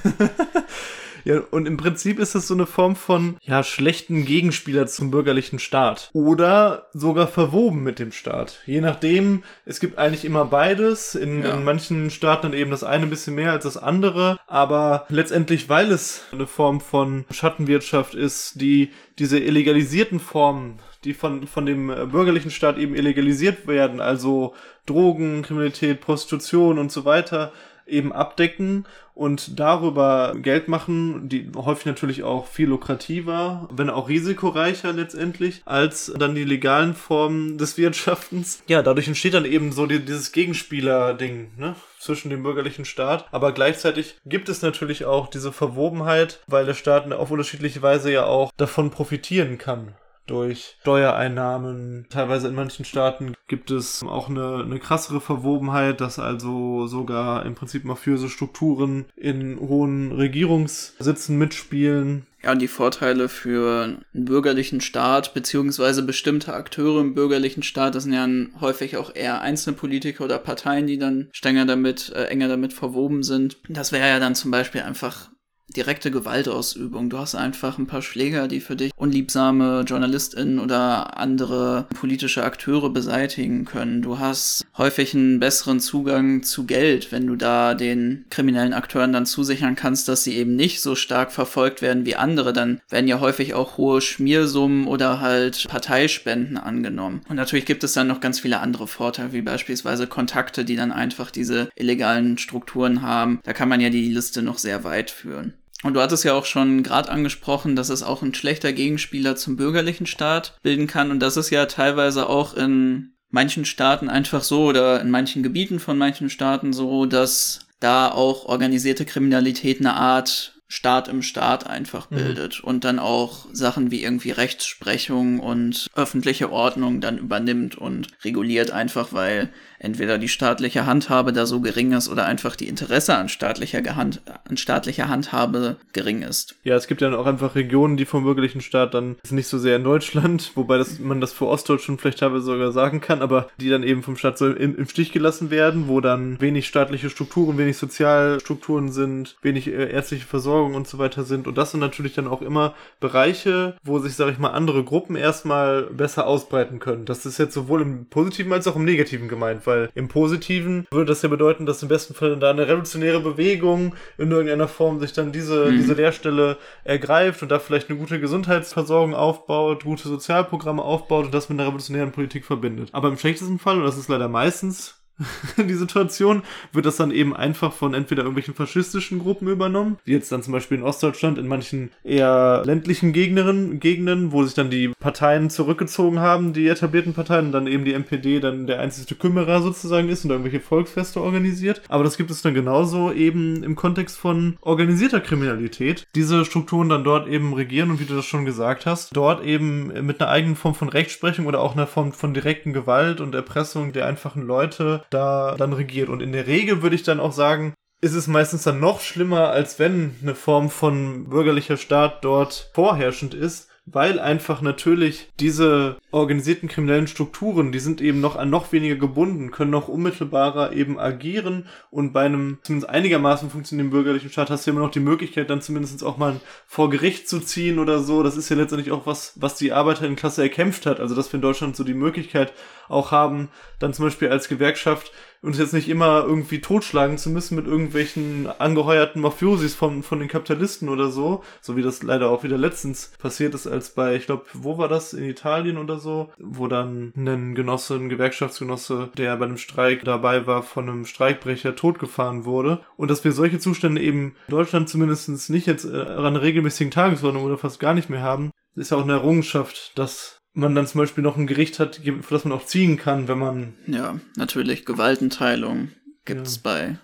[1.25, 5.59] Ja, und im Prinzip ist es so eine Form von, ja, schlechten Gegenspieler zum bürgerlichen
[5.59, 6.11] Staat.
[6.13, 8.61] Oder sogar verwoben mit dem Staat.
[8.67, 11.15] Je nachdem, es gibt eigentlich immer beides.
[11.15, 11.55] In, ja.
[11.55, 14.39] in manchen Staaten eben das eine ein bisschen mehr als das andere.
[14.47, 21.47] Aber letztendlich, weil es eine Form von Schattenwirtschaft ist, die diese illegalisierten Formen die von,
[21.47, 24.55] von dem bürgerlichen Staat eben illegalisiert werden, also
[24.87, 27.53] Drogen, Kriminalität, Prostitution und so weiter,
[27.91, 34.93] eben abdecken und darüber Geld machen, die häufig natürlich auch viel lukrativer, wenn auch risikoreicher
[34.93, 38.63] letztendlich, als dann die legalen Formen des Wirtschaftens.
[38.67, 41.77] Ja, dadurch entsteht dann eben so die, dieses Gegenspieler-Ding, ne?
[41.99, 43.27] zwischen dem bürgerlichen Staat.
[43.31, 48.25] Aber gleichzeitig gibt es natürlich auch diese Verwobenheit, weil der Staat auf unterschiedliche Weise ja
[48.25, 49.95] auch davon profitieren kann
[50.31, 52.07] durch Steuereinnahmen.
[52.09, 57.55] Teilweise in manchen Staaten gibt es auch eine, eine krassere Verwobenheit, dass also sogar im
[57.55, 62.27] Prinzip mafiöse Strukturen in hohen Regierungssitzen mitspielen.
[62.43, 68.05] Ja, und die Vorteile für einen bürgerlichen Staat, beziehungsweise bestimmte Akteure im bürgerlichen Staat, das
[68.05, 68.27] sind ja
[68.61, 73.23] häufig auch eher einzelne Politiker oder Parteien, die dann strenger damit, äh, enger damit verwoben
[73.23, 73.59] sind.
[73.69, 75.29] Das wäre ja dann zum Beispiel einfach
[75.77, 77.11] direkte Gewaltausübung.
[77.11, 82.91] Du hast einfach ein paar Schläger, die für dich unliebsame JournalistInnen oder andere politische Akteure
[82.91, 84.03] beseitigen können.
[84.03, 89.27] Du hast häufig einen besseren Zugang zu Geld, wenn du da den kriminellen Akteuren dann
[89.27, 92.53] zusichern kannst, dass sie eben nicht so stark verfolgt werden wie andere.
[92.53, 97.23] Dann werden ja häufig auch hohe Schmiersummen oder halt Parteispenden angenommen.
[97.29, 100.93] Und natürlich gibt es dann noch ganz viele andere Vorteile, wie beispielsweise Kontakte, die dann
[100.93, 103.41] einfach diese illegalen Strukturen haben.
[103.45, 105.55] Da kann man ja die Liste noch sehr weit führen.
[105.83, 109.57] Und du hattest ja auch schon gerade angesprochen, dass es auch ein schlechter Gegenspieler zum
[109.57, 111.11] bürgerlichen Staat bilden kann.
[111.11, 115.81] Und das ist ja teilweise auch in manchen Staaten einfach so oder in manchen Gebieten
[115.81, 122.11] von manchen Staaten so, dass da auch organisierte Kriminalität eine Art Staat im Staat einfach
[122.11, 122.17] mhm.
[122.17, 122.69] bildet mhm.
[122.69, 129.13] und dann auch Sachen wie irgendwie Rechtsprechung und öffentliche Ordnung dann übernimmt und reguliert einfach,
[129.13, 133.83] weil entweder die staatliche Handhabe da so gering ist oder einfach die Interesse an staatlicher,
[133.83, 136.55] Gehand an staatlicher Handhabe gering ist.
[136.63, 139.77] Ja, es gibt ja auch einfach Regionen, die vom bürgerlichen Staat dann nicht so sehr
[139.77, 143.71] in Deutschland, wobei das, man das für Ostdeutschland vielleicht teilweise sogar sagen kann, aber die
[143.71, 147.59] dann eben vom Staat so im, im Stich gelassen werden, wo dann wenig staatliche Strukturen,
[147.59, 151.47] wenig Sozialstrukturen sind, wenig äh, ärztliche Versorgung und so weiter sind.
[151.47, 155.17] Und das sind natürlich dann auch immer Bereiche, wo sich, sag ich mal, andere Gruppen
[155.17, 157.07] erstmal besser ausbreiten können.
[157.07, 161.07] Das ist jetzt sowohl im Positiven als auch im Negativen gemeint, weil im Positiven würde
[161.07, 165.13] das ja bedeuten, dass im besten Fall da eine revolutionäre Bewegung in irgendeiner Form sich
[165.13, 165.77] dann diese, mhm.
[165.77, 171.49] diese Lehrstelle ergreift und da vielleicht eine gute Gesundheitsversorgung aufbaut, gute Sozialprogramme aufbaut und das
[171.49, 172.91] mit einer revolutionären Politik verbindet.
[172.93, 175.00] Aber im schlechtesten Fall, und das ist leider meistens
[175.57, 180.33] die Situation, wird das dann eben einfach von entweder irgendwelchen faschistischen Gruppen übernommen, wie jetzt
[180.33, 184.89] dann zum Beispiel in Ostdeutschland in manchen eher ländlichen Gegenden, Gegenden, wo sich dann die
[184.89, 189.63] Parteien zurückgezogen haben, die etablierten Parteien, und dann eben die NPD dann der einzige Kümmerer
[189.63, 191.83] sozusagen ist und irgendwelche Volksfeste organisiert.
[191.89, 196.07] Aber das gibt es dann genauso eben im Kontext von organisierter Kriminalität.
[196.15, 200.07] Diese Strukturen dann dort eben regieren und wie du das schon gesagt hast, dort eben
[200.07, 203.93] mit einer eigenen Form von Rechtsprechung oder auch einer Form von direkten Gewalt und Erpressung
[203.93, 206.09] der einfachen Leute da dann regiert.
[206.09, 209.51] Und in der Regel würde ich dann auch sagen, ist es meistens dann noch schlimmer,
[209.51, 216.69] als wenn eine Form von bürgerlicher Staat dort vorherrschend ist, weil einfach natürlich diese organisierten
[216.69, 221.67] kriminellen Strukturen, die sind eben noch an noch weniger gebunden, können noch unmittelbarer eben agieren
[221.91, 225.63] und bei einem zumindest einigermaßen funktionierenden bürgerlichen Staat hast du immer noch die Möglichkeit, dann
[225.63, 228.23] zumindest auch mal vor Gericht zu ziehen oder so.
[228.23, 231.01] Das ist ja letztendlich auch was, was die Arbeiterinnenklasse erkämpft hat.
[231.01, 232.53] Also, dass wir in Deutschland so die Möglichkeit
[232.89, 237.57] auch haben, dann zum Beispiel als Gewerkschaft uns jetzt nicht immer irgendwie totschlagen zu müssen
[237.57, 242.43] mit irgendwelchen angeheuerten Mafiosis von, von den Kapitalisten oder so, so wie das leider auch
[242.43, 246.31] wieder letztens passiert ist, als bei, ich glaube, wo war das, in Italien oder so,
[246.39, 251.75] wo dann ein Genosse, ein Gewerkschaftsgenosse, der bei einem Streik dabei war, von einem Streikbrecher
[251.75, 252.81] totgefahren wurde.
[252.97, 257.45] Und dass wir solche Zustände eben in Deutschland zumindest nicht jetzt äh, an regelmäßigen Tagesordnung
[257.45, 261.01] oder fast gar nicht mehr haben, ist ja auch eine Errungenschaft, dass man dann zum
[261.01, 263.75] Beispiel noch ein Gericht hat, für das man auch ziehen kann, wenn man.
[263.87, 264.85] Ja, natürlich.
[264.85, 265.91] Gewaltenteilung
[266.25, 266.61] gibt's ja.
[266.65, 266.99] bei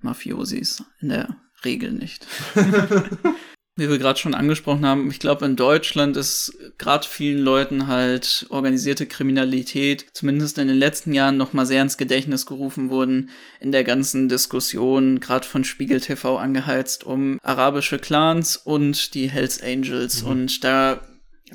[0.00, 2.26] Mafiosis in der Regel nicht.
[3.76, 8.44] Wie wir gerade schon angesprochen haben, ich glaube, in Deutschland ist gerade vielen Leuten halt
[8.50, 13.84] organisierte Kriminalität, zumindest in den letzten Jahren, nochmal sehr ins Gedächtnis gerufen wurden, in der
[13.84, 20.24] ganzen Diskussion, gerade von Spiegel TV angeheizt, um arabische Clans und die Hells Angels.
[20.24, 20.28] Mhm.
[20.28, 21.00] Und da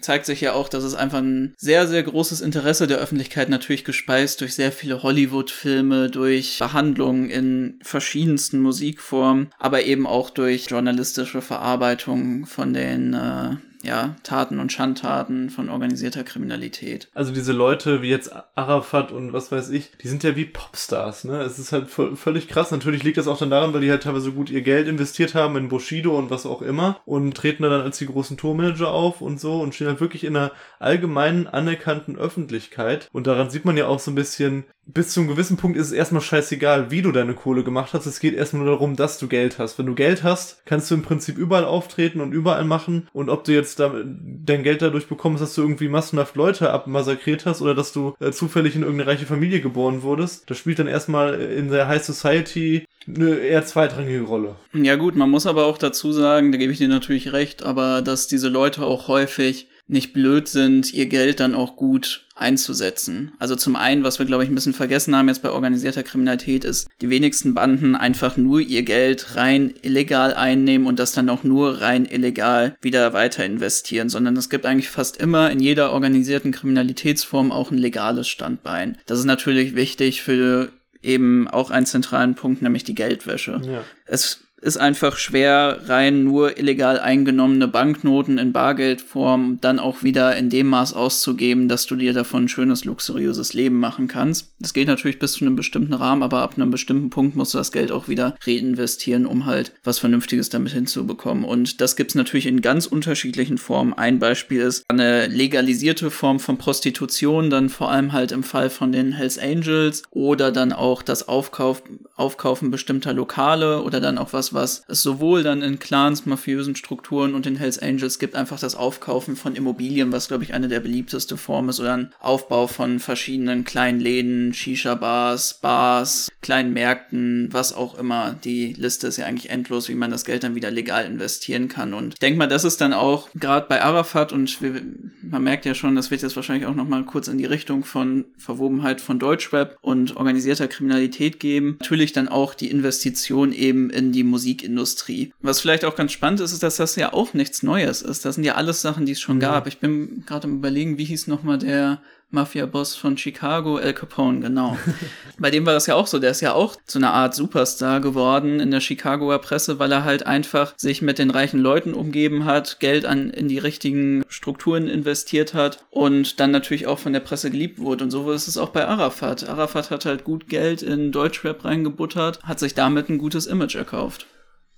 [0.02, 3.86] zeigt sich ja auch, dass es einfach ein sehr, sehr großes Interesse der Öffentlichkeit natürlich
[3.86, 11.42] gespeist durch sehr viele Hollywood-Filme, durch Behandlungen in verschiedensten Musikformen, aber eben auch durch journalistische
[11.42, 13.56] Verarbeitung von den äh,
[13.86, 17.10] ja, Taten und Schandtaten von organisierter Kriminalität.
[17.14, 21.24] Also diese Leute wie jetzt Arafat und was weiß ich, die sind ja wie Popstars,
[21.24, 21.42] ne?
[21.42, 22.72] Es ist halt völlig krass.
[22.72, 25.56] Natürlich liegt das auch dann daran, weil die halt teilweise gut ihr Geld investiert haben
[25.56, 29.40] in Bushido und was auch immer und treten dann als die großen Tourmanager auf und
[29.40, 33.10] so und stehen halt wirklich in einer allgemeinen anerkannten Öffentlichkeit.
[33.12, 35.88] Und daran sieht man ja auch so ein bisschen, bis zu einem gewissen Punkt ist
[35.88, 38.06] es erstmal scheißegal, wie du deine Kohle gemacht hast.
[38.06, 39.80] Es geht erstmal nur darum, dass du Geld hast.
[39.80, 43.08] Wenn du Geld hast, kannst du im Prinzip überall auftreten und überall machen.
[43.12, 47.62] Und ob du jetzt dein Geld dadurch bekommst, dass du irgendwie massenhaft Leute abmassakriert hast
[47.62, 51.40] oder dass du äh, zufällig in irgendeine reiche Familie geboren wurdest, das spielt dann erstmal
[51.40, 54.56] in der High Society eine eher zweitrangige Rolle.
[54.74, 58.02] Ja gut, man muss aber auch dazu sagen, da gebe ich dir natürlich recht, aber
[58.02, 63.32] dass diese Leute auch häufig nicht blöd sind, ihr Geld dann auch gut einzusetzen.
[63.40, 66.66] Also zum einen, was wir glaube ich ein bisschen vergessen haben jetzt bei organisierter Kriminalität
[66.66, 71.44] ist, die wenigsten Banden einfach nur ihr Geld rein illegal einnehmen und das dann auch
[71.44, 76.52] nur rein illegal wieder weiter investieren, sondern es gibt eigentlich fast immer in jeder organisierten
[76.52, 78.98] Kriminalitätsform auch ein legales Standbein.
[79.06, 80.72] Das ist natürlich wichtig für
[81.02, 83.62] eben auch einen zentralen Punkt, nämlich die Geldwäsche.
[83.64, 83.84] Ja.
[84.06, 90.50] Es ist einfach schwer, rein nur illegal eingenommene Banknoten in Bargeldform dann auch wieder in
[90.50, 94.54] dem Maß auszugeben, dass du dir davon ein schönes, luxuriöses Leben machen kannst.
[94.60, 97.58] Das geht natürlich bis zu einem bestimmten Rahmen, aber ab einem bestimmten Punkt musst du
[97.58, 101.44] das Geld auch wieder reinvestieren, um halt was Vernünftiges damit hinzubekommen.
[101.44, 103.94] Und das gibt's natürlich in ganz unterschiedlichen Formen.
[103.94, 108.92] Ein Beispiel ist eine legalisierte Form von Prostitution, dann vor allem halt im Fall von
[108.92, 111.84] den Hells Angels oder dann auch das Aufkauf,
[112.16, 117.34] Aufkaufen bestimmter Lokale oder dann auch was, was es sowohl dann in Clans, mafiösen Strukturen
[117.36, 120.80] und in Hells Angels gibt, einfach das Aufkaufen von Immobilien, was glaube ich eine der
[120.80, 127.74] beliebteste Formen ist, oder ein Aufbau von verschiedenen kleinen Läden, Shisha-Bars, Bars, kleinen Märkten, was
[127.74, 128.36] auch immer.
[128.44, 131.94] Die Liste ist ja eigentlich endlos, wie man das Geld dann wieder legal investieren kann.
[131.94, 134.82] Und ich denke mal, das ist dann auch gerade bei Arafat und wir,
[135.22, 138.26] man merkt ja schon, das wird jetzt wahrscheinlich auch nochmal kurz in die Richtung von
[138.38, 141.78] Verwobenheit von Deutschrap und organisierter Kriminalität geben.
[141.80, 145.32] Natürlich dann auch die Investition eben in die Musikindustrie.
[145.42, 148.26] Was vielleicht auch ganz spannend ist, ist, dass das ja auch nichts Neues ist.
[148.26, 149.42] Das sind ja alles Sachen, die es schon mhm.
[149.42, 149.68] gab.
[149.68, 152.02] Ich bin gerade am überlegen, wie hieß nochmal der
[152.36, 154.78] Mafia-Boss von Chicago, Al Capone, genau.
[155.40, 156.20] Bei dem war das ja auch so.
[156.20, 160.04] Der ist ja auch zu einer Art Superstar geworden in der Chicagoer Presse, weil er
[160.04, 164.88] halt einfach sich mit den reichen Leuten umgeben hat, Geld an, in die richtigen Strukturen
[164.88, 168.04] investiert hat und dann natürlich auch von der Presse geliebt wurde.
[168.04, 169.50] Und so ist es auch bei Arafat.
[169.50, 174.28] Arafat hat halt gut Geld in Deutschrap reingebuttert, hat sich damit ein gutes Image erkauft.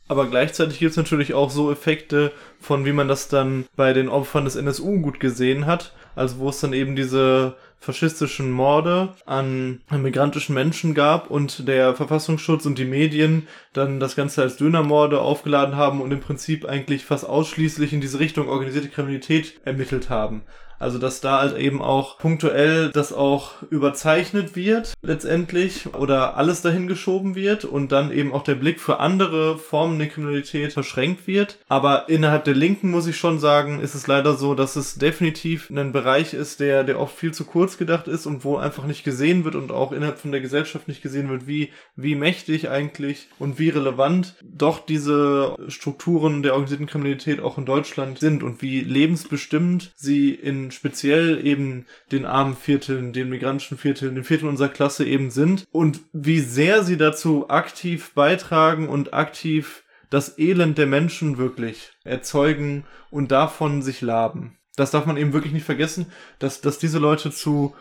[0.08, 4.08] Aber gleichzeitig gibt es natürlich auch so Effekte, von wie man das dann bei den
[4.08, 5.94] Opfern des NSU gut gesehen hat.
[6.16, 12.66] Also wo es dann eben diese faschistischen Morde an migrantischen Menschen gab und der Verfassungsschutz
[12.66, 17.28] und die Medien dann das Ganze als Dönermorde aufgeladen haben und im Prinzip eigentlich fast
[17.28, 20.44] ausschließlich in diese Richtung organisierte Kriminalität ermittelt haben.
[20.80, 26.88] Also dass da halt eben auch punktuell das auch überzeichnet wird letztendlich oder alles dahin
[26.88, 31.60] geschoben wird und dann eben auch der Blick für andere Formen der Kriminalität verschränkt wird.
[31.68, 35.70] Aber innerhalb der Linken muss ich schon sagen, ist es leider so, dass es definitiv
[35.70, 39.04] ein Bereich ist, der, der oft viel zu kurz gedacht ist und wo einfach nicht
[39.04, 43.28] gesehen wird und auch innerhalb von der Gesellschaft nicht gesehen wird, wie, wie mächtig eigentlich
[43.40, 48.82] und wie relevant doch diese Strukturen der organisierten Kriminalität auch in Deutschland sind und wie
[48.82, 55.06] lebensbestimmt sie in speziell eben den armen Vierteln, den migrantischen Vierteln, den Vierteln unserer Klasse
[55.06, 61.38] eben sind und wie sehr sie dazu aktiv beitragen und aktiv das Elend der Menschen
[61.38, 64.58] wirklich erzeugen und davon sich laben.
[64.76, 66.06] Das darf man eben wirklich nicht vergessen,
[66.40, 67.76] dass, dass diese Leute zu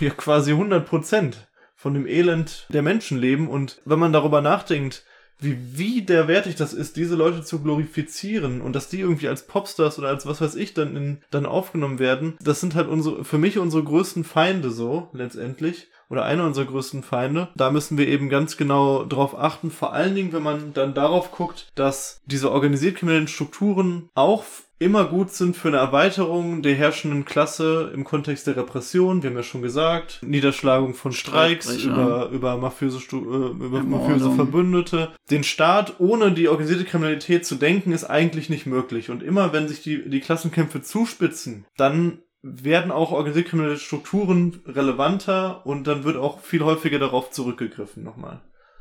[0.00, 3.48] ja, quasi 100 Prozent von dem Elend der Menschen leben.
[3.48, 5.04] Und wenn man darüber nachdenkt,
[5.42, 10.08] wie widerwärtig das ist, diese Leute zu glorifizieren und dass die irgendwie als Popstars oder
[10.08, 13.58] als was weiß ich dann in, dann aufgenommen werden, das sind halt unsere, für mich
[13.58, 15.88] unsere größten Feinde so, letztendlich.
[16.12, 17.48] Oder einer unserer größten Feinde.
[17.56, 19.70] Da müssen wir eben ganz genau drauf achten.
[19.70, 24.44] Vor allen Dingen, wenn man dann darauf guckt, dass diese organisiert kriminellen Strukturen auch
[24.78, 29.22] immer gut sind für eine Erweiterung der herrschenden Klasse im Kontext der Repression.
[29.22, 35.12] Wir haben ja schon gesagt, Niederschlagung von Streiks über, über mafiöse, äh, über mafiöse Verbündete.
[35.30, 39.08] Den Staat ohne die organisierte Kriminalität zu denken, ist eigentlich nicht möglich.
[39.08, 45.64] Und immer wenn sich die, die Klassenkämpfe zuspitzen, dann werden auch organisierte kriminelle Strukturen relevanter
[45.64, 48.40] und dann wird auch viel häufiger darauf zurückgegriffen nochmal.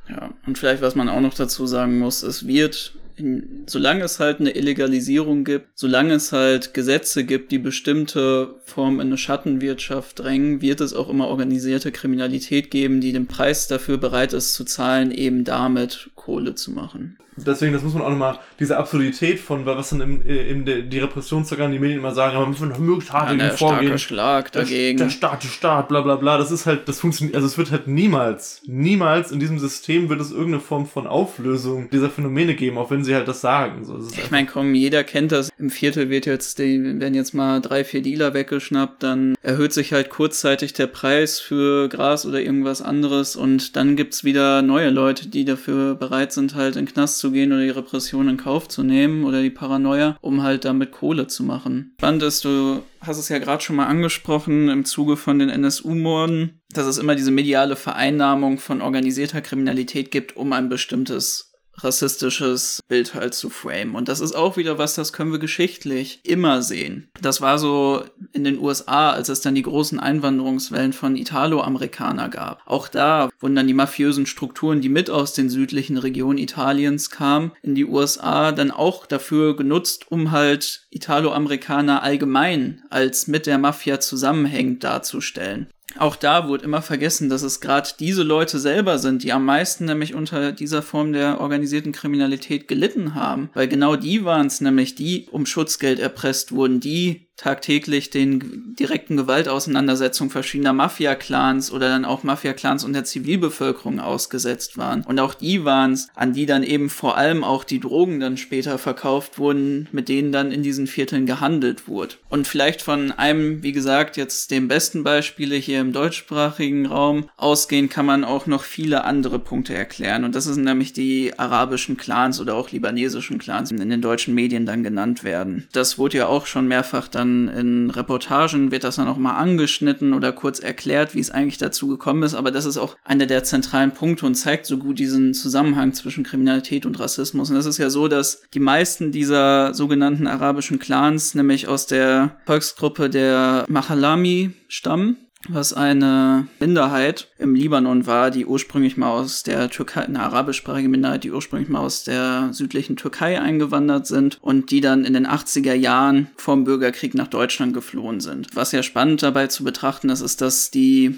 [0.10, 4.19] Ja, und vielleicht, was man auch noch dazu sagen muss, es wird in, solange es
[4.19, 10.19] halt eine Illegalisierung gibt, solange es halt Gesetze gibt, die bestimmte Formen in eine Schattenwirtschaft
[10.19, 14.63] drängen, wird es auch immer organisierte Kriminalität geben, die den Preis dafür bereit ist zu
[14.63, 17.17] zahlen, eben damit Kohle zu machen.
[17.45, 21.73] Deswegen, das muss man auch nochmal, diese Absurdität von, was dann im, im, die Repressionsorgane,
[21.73, 23.91] die Medien immer sagen, aber müssen wir möglichst hart ja, vorgehen.
[23.91, 24.97] Der Schlag dagegen.
[24.97, 27.58] Der, der Staat, der Staat, bla bla bla, das ist halt, das funktioniert, also es
[27.58, 32.56] wird halt niemals, niemals in diesem System wird es irgendeine Form von Auflösung dieser Phänomene
[32.56, 33.85] geben, auch wenn sie halt das sagen.
[33.85, 35.50] So, ich meine, komm, jeder kennt das.
[35.58, 39.94] Im Viertel wird jetzt, die, werden jetzt mal drei, vier Dealer weggeschnappt, dann erhöht sich
[39.94, 45.27] halt kurzzeitig der Preis für Gras oder irgendwas anderes und dann gibt's wieder neue Leute,
[45.27, 48.84] die dafür bereit sind, halt in Knast zu gehen oder die Repression in Kauf zu
[48.84, 51.94] nehmen oder die Paranoia, um halt damit Kohle zu machen.
[52.00, 56.62] Spannend ist, du hast es ja gerade schon mal angesprochen im Zuge von den NSU-Morden,
[56.71, 61.50] dass es immer diese mediale Vereinnahmung von organisierter Kriminalität gibt, um ein bestimmtes
[61.84, 63.96] rassistisches Bild halt zu frame.
[63.96, 67.10] Und das ist auch wieder was, das können wir geschichtlich immer sehen.
[67.21, 68.04] Das war so
[68.34, 72.62] in den USA, als es dann die großen Einwanderungswellen von Italo-Amerikaner gab.
[72.65, 77.52] Auch da wurden dann die mafiösen Strukturen, die mit aus den südlichen Regionen Italiens kamen,
[77.62, 84.00] in die USA dann auch dafür genutzt, um halt Italo-Amerikaner allgemein als mit der Mafia
[84.00, 85.67] zusammenhängend darzustellen.
[85.98, 89.85] Auch da wurde immer vergessen, dass es gerade diese Leute selber sind, die am meisten
[89.85, 93.50] nämlich unter dieser Form der organisierten Kriminalität gelitten haben.
[93.54, 99.17] Weil genau die waren es nämlich, die um Schutzgeld erpresst wurden, die tagtäglich den direkten
[99.17, 105.02] Gewaltauseinandersetzungen verschiedener Mafia-Clans oder dann auch Mafia-Clans und der Zivilbevölkerung ausgesetzt waren.
[105.02, 108.37] Und auch die waren es, an die dann eben vor allem auch die Drogen dann
[108.37, 112.13] später verkauft wurden, mit denen dann in diesen Vierteln gehandelt wurde.
[112.29, 117.89] Und vielleicht von einem, wie gesagt, jetzt dem besten Beispiele hier im deutschsprachigen Raum ausgehen,
[117.89, 120.25] kann man auch noch viele andere Punkte erklären.
[120.25, 124.35] Und das sind nämlich die arabischen Clans oder auch libanesischen Clans, die in den deutschen
[124.35, 125.67] Medien dann genannt werden.
[125.71, 130.13] Das wurde ja auch schon mehrfach dann in Reportagen wird das dann auch mal angeschnitten
[130.13, 132.34] oder kurz erklärt, wie es eigentlich dazu gekommen ist.
[132.34, 136.23] Aber das ist auch einer der zentralen Punkte und zeigt so gut diesen Zusammenhang zwischen
[136.23, 137.50] Kriminalität und Rassismus.
[137.50, 142.38] Und es ist ja so, dass die meisten dieser sogenannten arabischen Clans nämlich aus der
[142.46, 145.17] Volksgruppe der Machalami stammen
[145.50, 151.23] was eine Minderheit im Libanon war, die ursprünglich mal aus der Türkei, eine arabischsprachige Minderheit,
[151.23, 155.73] die ursprünglich mal aus der südlichen Türkei eingewandert sind und die dann in den 80er
[155.73, 158.56] Jahren vom Bürgerkrieg nach Deutschland geflohen sind.
[158.56, 161.15] Was ja spannend dabei zu betrachten ist, ist, dass die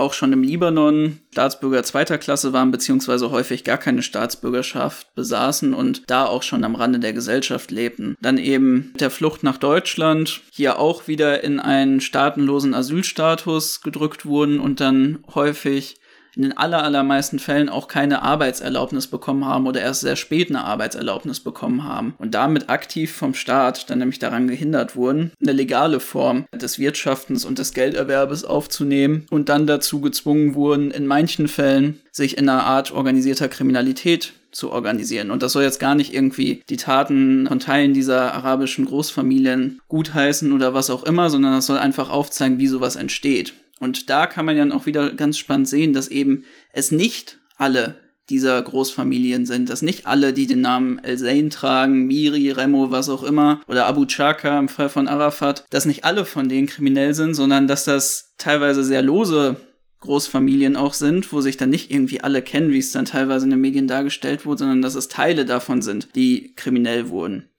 [0.00, 6.02] auch schon im Libanon Staatsbürger zweiter Klasse waren, beziehungsweise häufig gar keine Staatsbürgerschaft besaßen und
[6.08, 8.16] da auch schon am Rande der Gesellschaft lebten.
[8.20, 14.58] Dann eben der Flucht nach Deutschland, hier auch wieder in einen staatenlosen Asylstatus gedrückt wurden
[14.58, 15.99] und dann häufig
[16.36, 20.64] in den aller, allermeisten Fällen auch keine Arbeitserlaubnis bekommen haben oder erst sehr spät eine
[20.64, 26.00] Arbeitserlaubnis bekommen haben und damit aktiv vom Staat dann nämlich daran gehindert wurden, eine legale
[26.00, 32.00] Form des Wirtschaftens und des Gelderwerbes aufzunehmen und dann dazu gezwungen wurden, in manchen Fällen
[32.12, 35.30] sich in einer Art organisierter Kriminalität zu organisieren.
[35.30, 40.52] Und das soll jetzt gar nicht irgendwie die Taten von Teilen dieser arabischen Großfamilien gutheißen
[40.52, 43.54] oder was auch immer, sondern das soll einfach aufzeigen, wie sowas entsteht.
[43.80, 47.96] Und da kann man ja auch wieder ganz spannend sehen, dass eben es nicht alle
[48.28, 53.08] dieser Großfamilien sind, dass nicht alle, die den Namen El Zain tragen, Miri, Remo, was
[53.08, 57.14] auch immer, oder Abu Chaka im Fall von Arafat, dass nicht alle von denen kriminell
[57.14, 59.56] sind, sondern dass das teilweise sehr lose
[60.00, 63.50] Großfamilien auch sind, wo sich dann nicht irgendwie alle kennen, wie es dann teilweise in
[63.50, 67.50] den Medien dargestellt wurde, sondern dass es Teile davon sind, die kriminell wurden.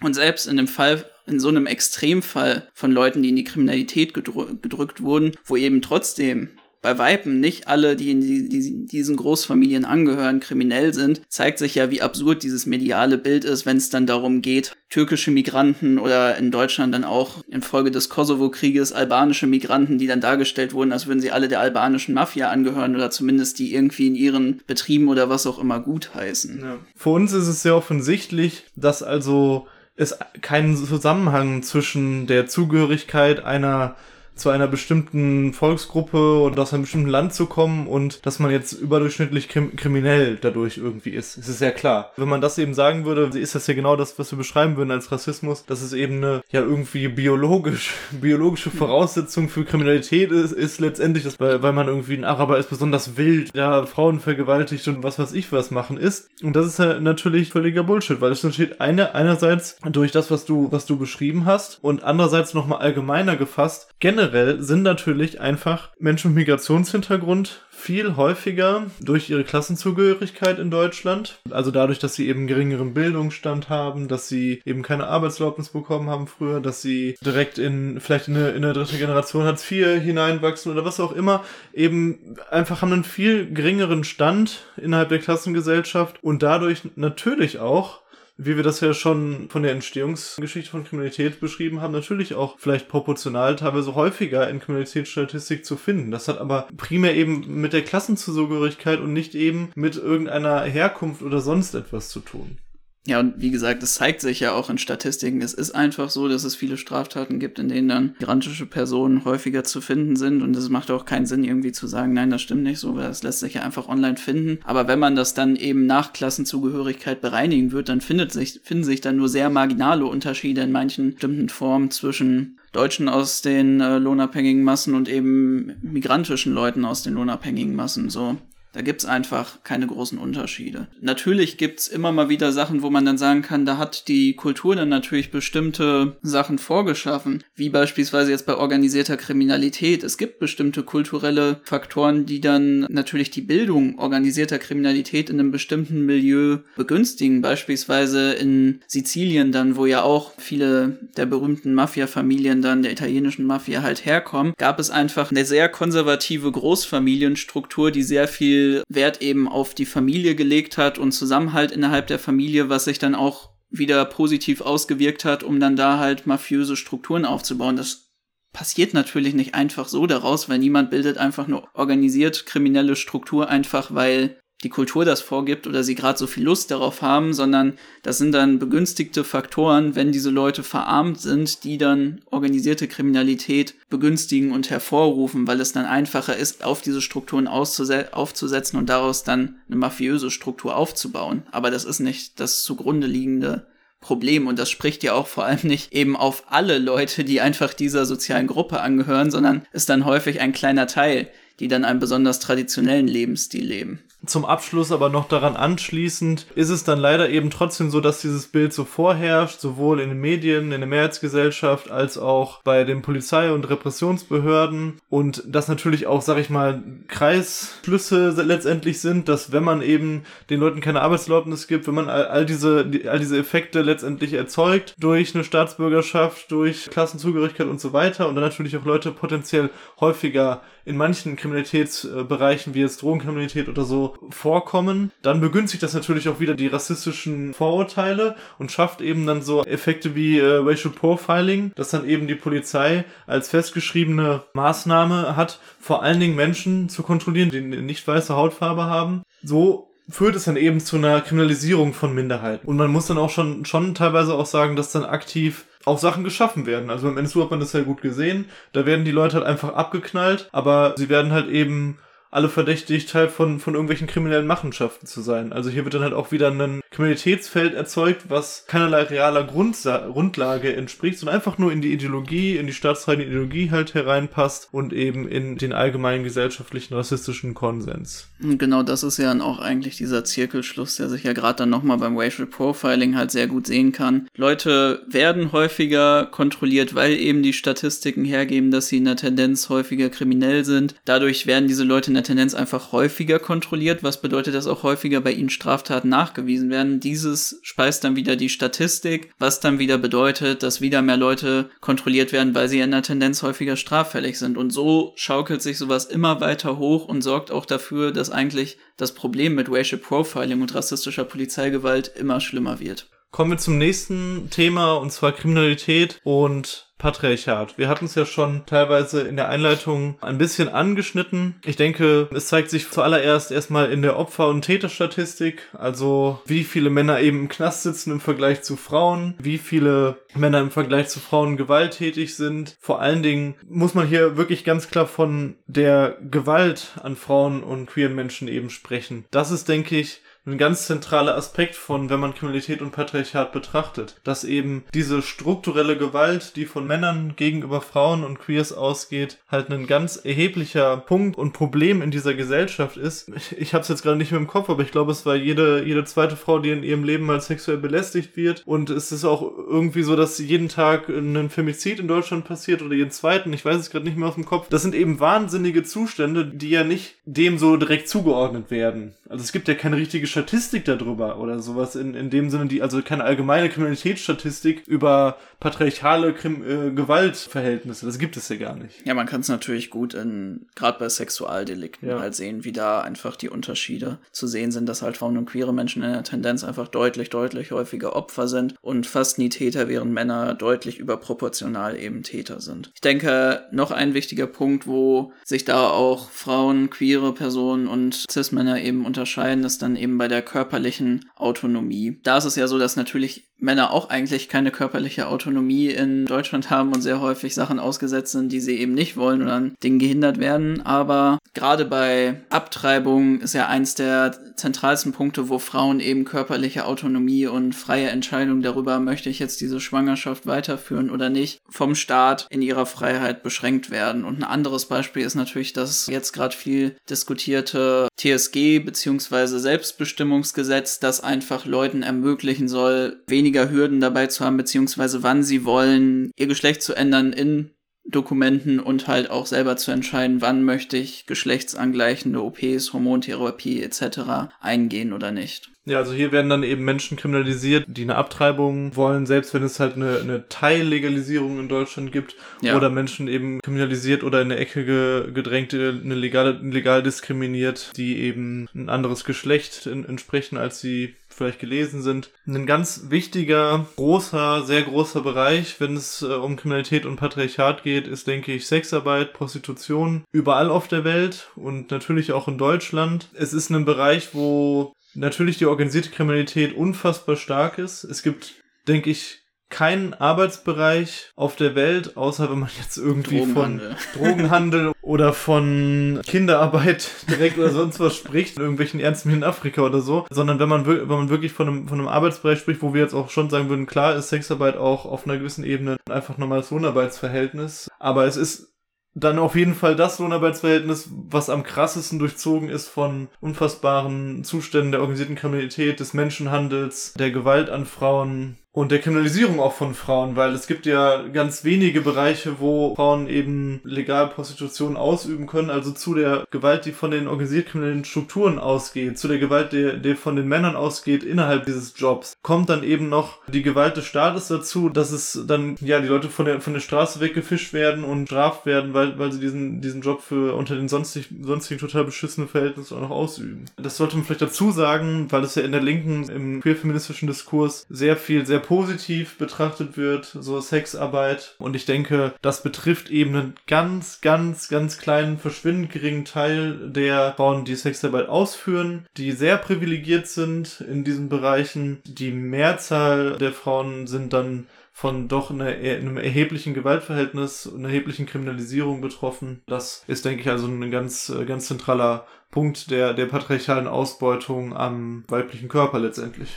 [0.00, 4.14] Und selbst in dem Fall in so einem Extremfall von Leuten, die in die Kriminalität
[4.14, 6.50] gedrü gedrückt wurden, wo eben trotzdem
[6.84, 11.76] bei Weipen nicht alle, die in die, die, diesen Großfamilien angehören, kriminell sind, zeigt sich
[11.76, 16.36] ja, wie absurd dieses mediale Bild ist, wenn es dann darum geht, türkische Migranten oder
[16.36, 21.20] in Deutschland dann auch infolge des Kosovo-Krieges albanische Migranten, die dann dargestellt wurden, als würden
[21.20, 25.46] sie alle der albanischen Mafia angehören oder zumindest die irgendwie in ihren Betrieben oder was
[25.46, 26.60] auch immer gut heißen.
[26.60, 26.76] Ja.
[26.94, 33.96] Für uns ist es sehr offensichtlich, dass also es keinen Zusammenhang zwischen der Zugehörigkeit einer
[34.34, 38.72] zu einer bestimmten Volksgruppe oder aus einem bestimmten Land zu kommen und dass man jetzt
[38.72, 41.36] überdurchschnittlich krim kriminell dadurch irgendwie ist.
[41.36, 42.12] Es ist ja klar.
[42.16, 44.90] Wenn man das eben sagen würde, ist das ja genau das, was wir beschreiben würden
[44.90, 50.80] als Rassismus, dass es eben eine ja irgendwie biologisch, biologische Voraussetzung für Kriminalität ist, ist
[50.80, 55.02] letztendlich, dass, weil, weil man irgendwie ein Araber ist, besonders wild, ja, Frauen vergewaltigt und
[55.02, 56.28] was weiß ich was machen ist.
[56.42, 60.44] Und das ist ja natürlich völliger Bullshit, weil es entsteht eine, einerseits durch das, was
[60.44, 65.90] du, was du beschrieben hast und andererseits nochmal allgemeiner gefasst, generell generell sind natürlich einfach
[65.98, 71.40] Menschen mit Migrationshintergrund viel häufiger durch ihre Klassenzugehörigkeit in Deutschland.
[71.50, 76.26] Also dadurch, dass sie eben geringeren Bildungsstand haben, dass sie eben keine Arbeitserlaubnis bekommen haben
[76.26, 80.72] früher, dass sie direkt in, vielleicht in eine, in eine dritte Generation Hartz IV hineinwachsen
[80.72, 81.44] oder was auch immer,
[81.74, 88.00] eben einfach haben einen viel geringeren Stand innerhalb der Klassengesellschaft und dadurch natürlich auch
[88.36, 92.88] wie wir das ja schon von der Entstehungsgeschichte von Kriminalität beschrieben haben, natürlich auch vielleicht
[92.88, 96.10] proportional teilweise häufiger in Kriminalitätsstatistik zu finden.
[96.10, 101.40] Das hat aber primär eben mit der Klassenzugehörigkeit und nicht eben mit irgendeiner Herkunft oder
[101.40, 102.58] sonst etwas zu tun.
[103.06, 105.42] Ja, und wie gesagt, es zeigt sich ja auch in Statistiken.
[105.42, 109.62] Es ist einfach so, dass es viele Straftaten gibt, in denen dann migrantische Personen häufiger
[109.62, 110.42] zu finden sind.
[110.42, 113.08] Und es macht auch keinen Sinn, irgendwie zu sagen, nein, das stimmt nicht so, weil
[113.08, 114.58] das lässt sich ja einfach online finden.
[114.64, 119.02] Aber wenn man das dann eben nach Klassenzugehörigkeit bereinigen wird, dann findet sich, finden sich
[119.02, 124.64] dann nur sehr marginale Unterschiede in manchen bestimmten Formen zwischen Deutschen aus den äh, lohnabhängigen
[124.64, 128.08] Massen und eben migrantischen Leuten aus den lohnabhängigen Massen.
[128.08, 128.38] So,
[128.74, 130.88] da gibt's einfach keine großen Unterschiede.
[131.00, 134.74] Natürlich gibt's immer mal wieder Sachen, wo man dann sagen kann, da hat die Kultur
[134.74, 140.02] dann natürlich bestimmte Sachen vorgeschaffen, wie beispielsweise jetzt bei organisierter Kriminalität.
[140.02, 146.04] Es gibt bestimmte kulturelle Faktoren, die dann natürlich die Bildung organisierter Kriminalität in einem bestimmten
[146.04, 147.42] Milieu begünstigen.
[147.42, 153.82] Beispielsweise in Sizilien dann, wo ja auch viele der berühmten Mafia-Familien dann der italienischen Mafia
[153.82, 159.74] halt herkommen, gab es einfach eine sehr konservative Großfamilienstruktur, die sehr viel Wert eben auf
[159.74, 164.60] die Familie gelegt hat und Zusammenhalt innerhalb der Familie, was sich dann auch wieder positiv
[164.60, 167.76] ausgewirkt hat, um dann da halt mafiöse Strukturen aufzubauen.
[167.76, 168.12] Das
[168.52, 173.92] passiert natürlich nicht einfach so daraus, weil niemand bildet einfach nur organisiert kriminelle Struktur einfach,
[173.92, 178.18] weil die Kultur das vorgibt oder sie gerade so viel Lust darauf haben, sondern das
[178.18, 184.70] sind dann begünstigte Faktoren, wenn diese Leute verarmt sind, die dann organisierte Kriminalität begünstigen und
[184.70, 190.30] hervorrufen, weil es dann einfacher ist, auf diese Strukturen aufzusetzen und daraus dann eine mafiöse
[190.30, 191.42] Struktur aufzubauen.
[191.52, 193.66] Aber das ist nicht das zugrunde liegende
[194.00, 197.72] Problem und das spricht ja auch vor allem nicht eben auf alle Leute, die einfach
[197.72, 201.28] dieser sozialen Gruppe angehören, sondern ist dann häufig ein kleiner Teil,
[201.60, 204.00] die dann einen besonders traditionellen Lebensstil leben.
[204.26, 208.46] Zum Abschluss aber noch daran anschließend ist es dann leider eben trotzdem so, dass dieses
[208.46, 213.52] Bild so vorherrscht, sowohl in den Medien, in der Mehrheitsgesellschaft, als auch bei den Polizei-
[213.52, 219.82] und Repressionsbehörden und das natürlich auch, sag ich mal, Kreisschlüsse letztendlich sind, dass wenn man
[219.82, 224.32] eben den Leuten keine Arbeitserlaubnis gibt, wenn man all, all diese, all diese Effekte letztendlich
[224.32, 229.70] erzeugt durch eine Staatsbürgerschaft, durch Klassenzugehörigkeit und so weiter und dann natürlich auch Leute potenziell
[230.00, 236.40] häufiger in manchen Kriminalitätsbereichen wie jetzt Drogenkriminalität oder so vorkommen, dann begünstigt das natürlich auch
[236.40, 241.90] wieder die rassistischen Vorurteile und schafft eben dann so Effekte wie äh, Racial Profiling, dass
[241.90, 247.60] dann eben die Polizei als festgeschriebene Maßnahme hat, vor allen Dingen Menschen zu kontrollieren, die
[247.60, 249.22] nicht weiße Hautfarbe haben.
[249.42, 252.66] So führt es dann eben zu einer Kriminalisierung von Minderheiten.
[252.66, 256.24] Und man muss dann auch schon, schon teilweise auch sagen, dass dann aktiv auch Sachen
[256.24, 256.90] geschaffen werden.
[256.90, 258.46] Also im NSU hat man das ja gut gesehen.
[258.72, 261.98] Da werden die Leute halt einfach abgeknallt, aber sie werden halt eben
[262.30, 265.52] alle verdächtigt, Teil von, von irgendwelchen kriminellen Machenschaften zu sein.
[265.52, 270.74] Also hier wird dann halt auch wieder ein Kriminalitätsfeld erzeugt, was keinerlei realer Grundsa Grundlage
[270.76, 275.26] entspricht, sondern einfach nur in die Ideologie, in die staatsreine Ideologie halt hereinpasst und eben
[275.28, 278.28] in den allgemeinen gesellschaftlichen rassistischen Konsens.
[278.40, 281.98] Genau das ist ja dann auch eigentlich dieser Zirkelschluss, der sich ja gerade dann nochmal
[281.98, 284.28] beim Racial Profiling halt sehr gut sehen kann.
[284.36, 290.10] Leute werden häufiger kontrolliert, weil eben die Statistiken hergeben, dass sie in der Tendenz häufiger
[290.10, 290.94] kriminell sind.
[291.04, 295.20] Dadurch werden diese Leute in der Tendenz einfach häufiger kontrolliert, was bedeutet, dass auch häufiger
[295.20, 296.83] bei ihnen Straftaten nachgewiesen werden.
[297.00, 302.32] Dieses speist dann wieder die Statistik, was dann wieder bedeutet, dass wieder mehr Leute kontrolliert
[302.32, 304.56] werden, weil sie in der Tendenz häufiger straffällig sind.
[304.56, 309.12] Und so schaukelt sich sowas immer weiter hoch und sorgt auch dafür, dass eigentlich das
[309.12, 313.08] Problem mit Racial Profiling und rassistischer Polizeigewalt immer schlimmer wird.
[313.34, 317.76] Kommen wir zum nächsten Thema und zwar Kriminalität und Patriarchat.
[317.76, 321.56] Wir hatten es ja schon teilweise in der Einleitung ein bisschen angeschnitten.
[321.64, 326.90] Ich denke, es zeigt sich zuallererst erstmal in der Opfer- und Täterstatistik, also wie viele
[326.90, 331.18] Männer eben im Knast sitzen im Vergleich zu Frauen, wie viele Männer im Vergleich zu
[331.18, 332.76] Frauen gewalttätig sind.
[332.78, 337.86] Vor allen Dingen muss man hier wirklich ganz klar von der Gewalt an Frauen und
[337.86, 339.24] queeren Menschen eben sprechen.
[339.32, 344.20] Das ist, denke ich, ein ganz zentraler Aspekt von, wenn man Kriminalität und Patriarchat betrachtet,
[344.24, 349.86] dass eben diese strukturelle Gewalt, die von Männern gegenüber Frauen und Queers ausgeht, halt ein
[349.86, 353.30] ganz erheblicher Punkt und Problem in dieser Gesellschaft ist.
[353.34, 355.34] Ich, ich habe es jetzt gerade nicht mehr im Kopf, aber ich glaube, es war
[355.34, 358.62] jede, jede zweite Frau, die in ihrem Leben mal sexuell belästigt wird.
[358.66, 362.94] Und es ist auch irgendwie so, dass jeden Tag ein Femizid in Deutschland passiert oder
[362.94, 363.52] jeden zweiten.
[363.52, 364.68] Ich weiß es gerade nicht mehr aus dem Kopf.
[364.68, 369.14] Das sind eben wahnsinnige Zustände, die ja nicht dem so direkt zugeordnet werden.
[369.28, 372.82] Also es gibt ja keine richtige Statistik darüber oder sowas in, in dem Sinne, die,
[372.82, 378.06] also keine allgemeine Kriminalitätsstatistik über patriarchale Krim äh, Gewaltverhältnisse.
[378.06, 379.06] Das gibt es ja gar nicht.
[379.06, 382.20] Ja, man kann es natürlich gut in, gerade bei Sexualdelikten ja.
[382.20, 385.72] halt sehen, wie da einfach die Unterschiede zu sehen sind, dass halt Frauen und queere
[385.72, 390.12] Menschen in der Tendenz einfach deutlich, deutlich häufiger Opfer sind und fast nie Täter, während
[390.12, 392.90] Männer deutlich überproportional eben Täter sind.
[392.94, 398.82] Ich denke, noch ein wichtiger Punkt, wo sich da auch Frauen, queere Personen und Cis-Männer
[398.82, 402.18] eben unterscheiden, ist dann eben bei der körperlichen Autonomie.
[402.24, 406.70] Da ist es ja so, dass natürlich Männer auch eigentlich keine körperliche Autonomie in Deutschland
[406.70, 409.98] haben und sehr häufig Sachen ausgesetzt sind, die sie eben nicht wollen oder an Dingen
[409.98, 410.82] gehindert werden.
[410.82, 417.46] Aber gerade bei Abtreibung ist ja eins der zentralsten Punkte, wo Frauen eben körperliche Autonomie
[417.46, 422.62] und freie Entscheidung darüber, möchte ich jetzt diese Schwangerschaft weiterführen oder nicht, vom Staat in
[422.62, 424.24] ihrer Freiheit beschränkt werden.
[424.24, 429.46] Und ein anderes Beispiel ist natürlich das jetzt gerade viel diskutierte TSG bzw.
[429.58, 436.30] Selbstbestimmungsgesetz, das einfach Leuten ermöglichen soll, weniger Hürden dabei zu haben, beziehungsweise wann sie wollen,
[436.36, 437.70] ihr Geschlecht zu ändern in
[438.06, 444.50] Dokumenten und halt auch selber zu entscheiden, wann möchte ich geschlechtsangleichende OPs, Hormontherapie etc.
[444.60, 445.70] eingehen oder nicht.
[445.86, 449.80] Ja, also hier werden dann eben Menschen kriminalisiert, die eine Abtreibung wollen, selbst wenn es
[449.80, 452.36] halt eine, eine Teillegalisierung in Deutschland gibt.
[452.62, 452.76] Ja.
[452.76, 458.18] Oder Menschen eben kriminalisiert oder in eine Ecke ge, gedrängt, eine legal, legal diskriminiert, die
[458.18, 462.30] eben ein anderes Geschlecht in, entsprechen, als sie vielleicht gelesen sind.
[462.46, 468.06] Ein ganz wichtiger, großer, sehr großer Bereich, wenn es äh, um Kriminalität und Patriarchat geht,
[468.06, 473.28] ist, denke ich, Sexarbeit, Prostitution, überall auf der Welt und natürlich auch in Deutschland.
[473.34, 478.04] Es ist ein Bereich, wo natürlich die organisierte Kriminalität unfassbar stark ist.
[478.04, 478.54] Es gibt,
[478.86, 483.96] denke ich, keinen Arbeitsbereich auf der Welt, außer wenn man jetzt irgendwie Drogenhandel.
[483.96, 489.82] von Drogenhandel oder von Kinderarbeit direkt oder sonst was spricht, in irgendwelchen Ernsten in Afrika
[489.82, 492.94] oder so, sondern wenn man, wenn man wirklich von einem, von einem Arbeitsbereich spricht, wo
[492.94, 496.38] wir jetzt auch schon sagen würden, klar ist Sexarbeit auch auf einer gewissen Ebene einfach
[496.38, 498.74] normales Lohnarbeitsverhältnis, aber es ist
[499.14, 505.00] dann auf jeden Fall das Lohnarbeitsverhältnis, was am krassesten durchzogen ist von unfassbaren Zuständen der
[505.00, 510.52] organisierten Kriminalität, des Menschenhandels, der Gewalt an Frauen, und der Kriminalisierung auch von Frauen, weil
[510.52, 516.14] es gibt ja ganz wenige Bereiche, wo Frauen eben legal Prostitution ausüben können, also zu
[516.14, 520.34] der Gewalt, die von den organisiert kriminellen Strukturen ausgeht, zu der Gewalt, die, die von
[520.34, 524.88] den Männern ausgeht innerhalb dieses Jobs, kommt dann eben noch die Gewalt des Staates dazu,
[524.88, 528.66] dass es dann, ja, die Leute von der, von der Straße weggefischt werden und straft
[528.66, 532.96] werden, weil, weil sie diesen, diesen Job für unter den sonstig, sonstigen total beschissenen Verhältnissen
[532.96, 533.66] auch noch ausüben.
[533.76, 537.86] Das sollte man vielleicht dazu sagen, weil es ja in der Linken im queer-feministischen Diskurs
[537.88, 541.54] sehr viel, sehr positiv betrachtet wird, so Sexarbeit.
[541.58, 547.34] Und ich denke, das betrifft eben einen ganz, ganz, ganz kleinen, verschwindend geringen Teil der
[547.36, 552.00] Frauen, die Sexarbeit ausführen, die sehr privilegiert sind in diesen Bereichen.
[552.04, 559.00] Die Mehrzahl der Frauen sind dann von doch eine, einem erheblichen Gewaltverhältnis, einer erheblichen Kriminalisierung
[559.00, 559.60] betroffen.
[559.66, 565.24] Das ist, denke ich, also ein ganz, ganz zentraler Punkt der, der patriarchalen Ausbeutung am
[565.26, 566.50] weiblichen Körper letztendlich.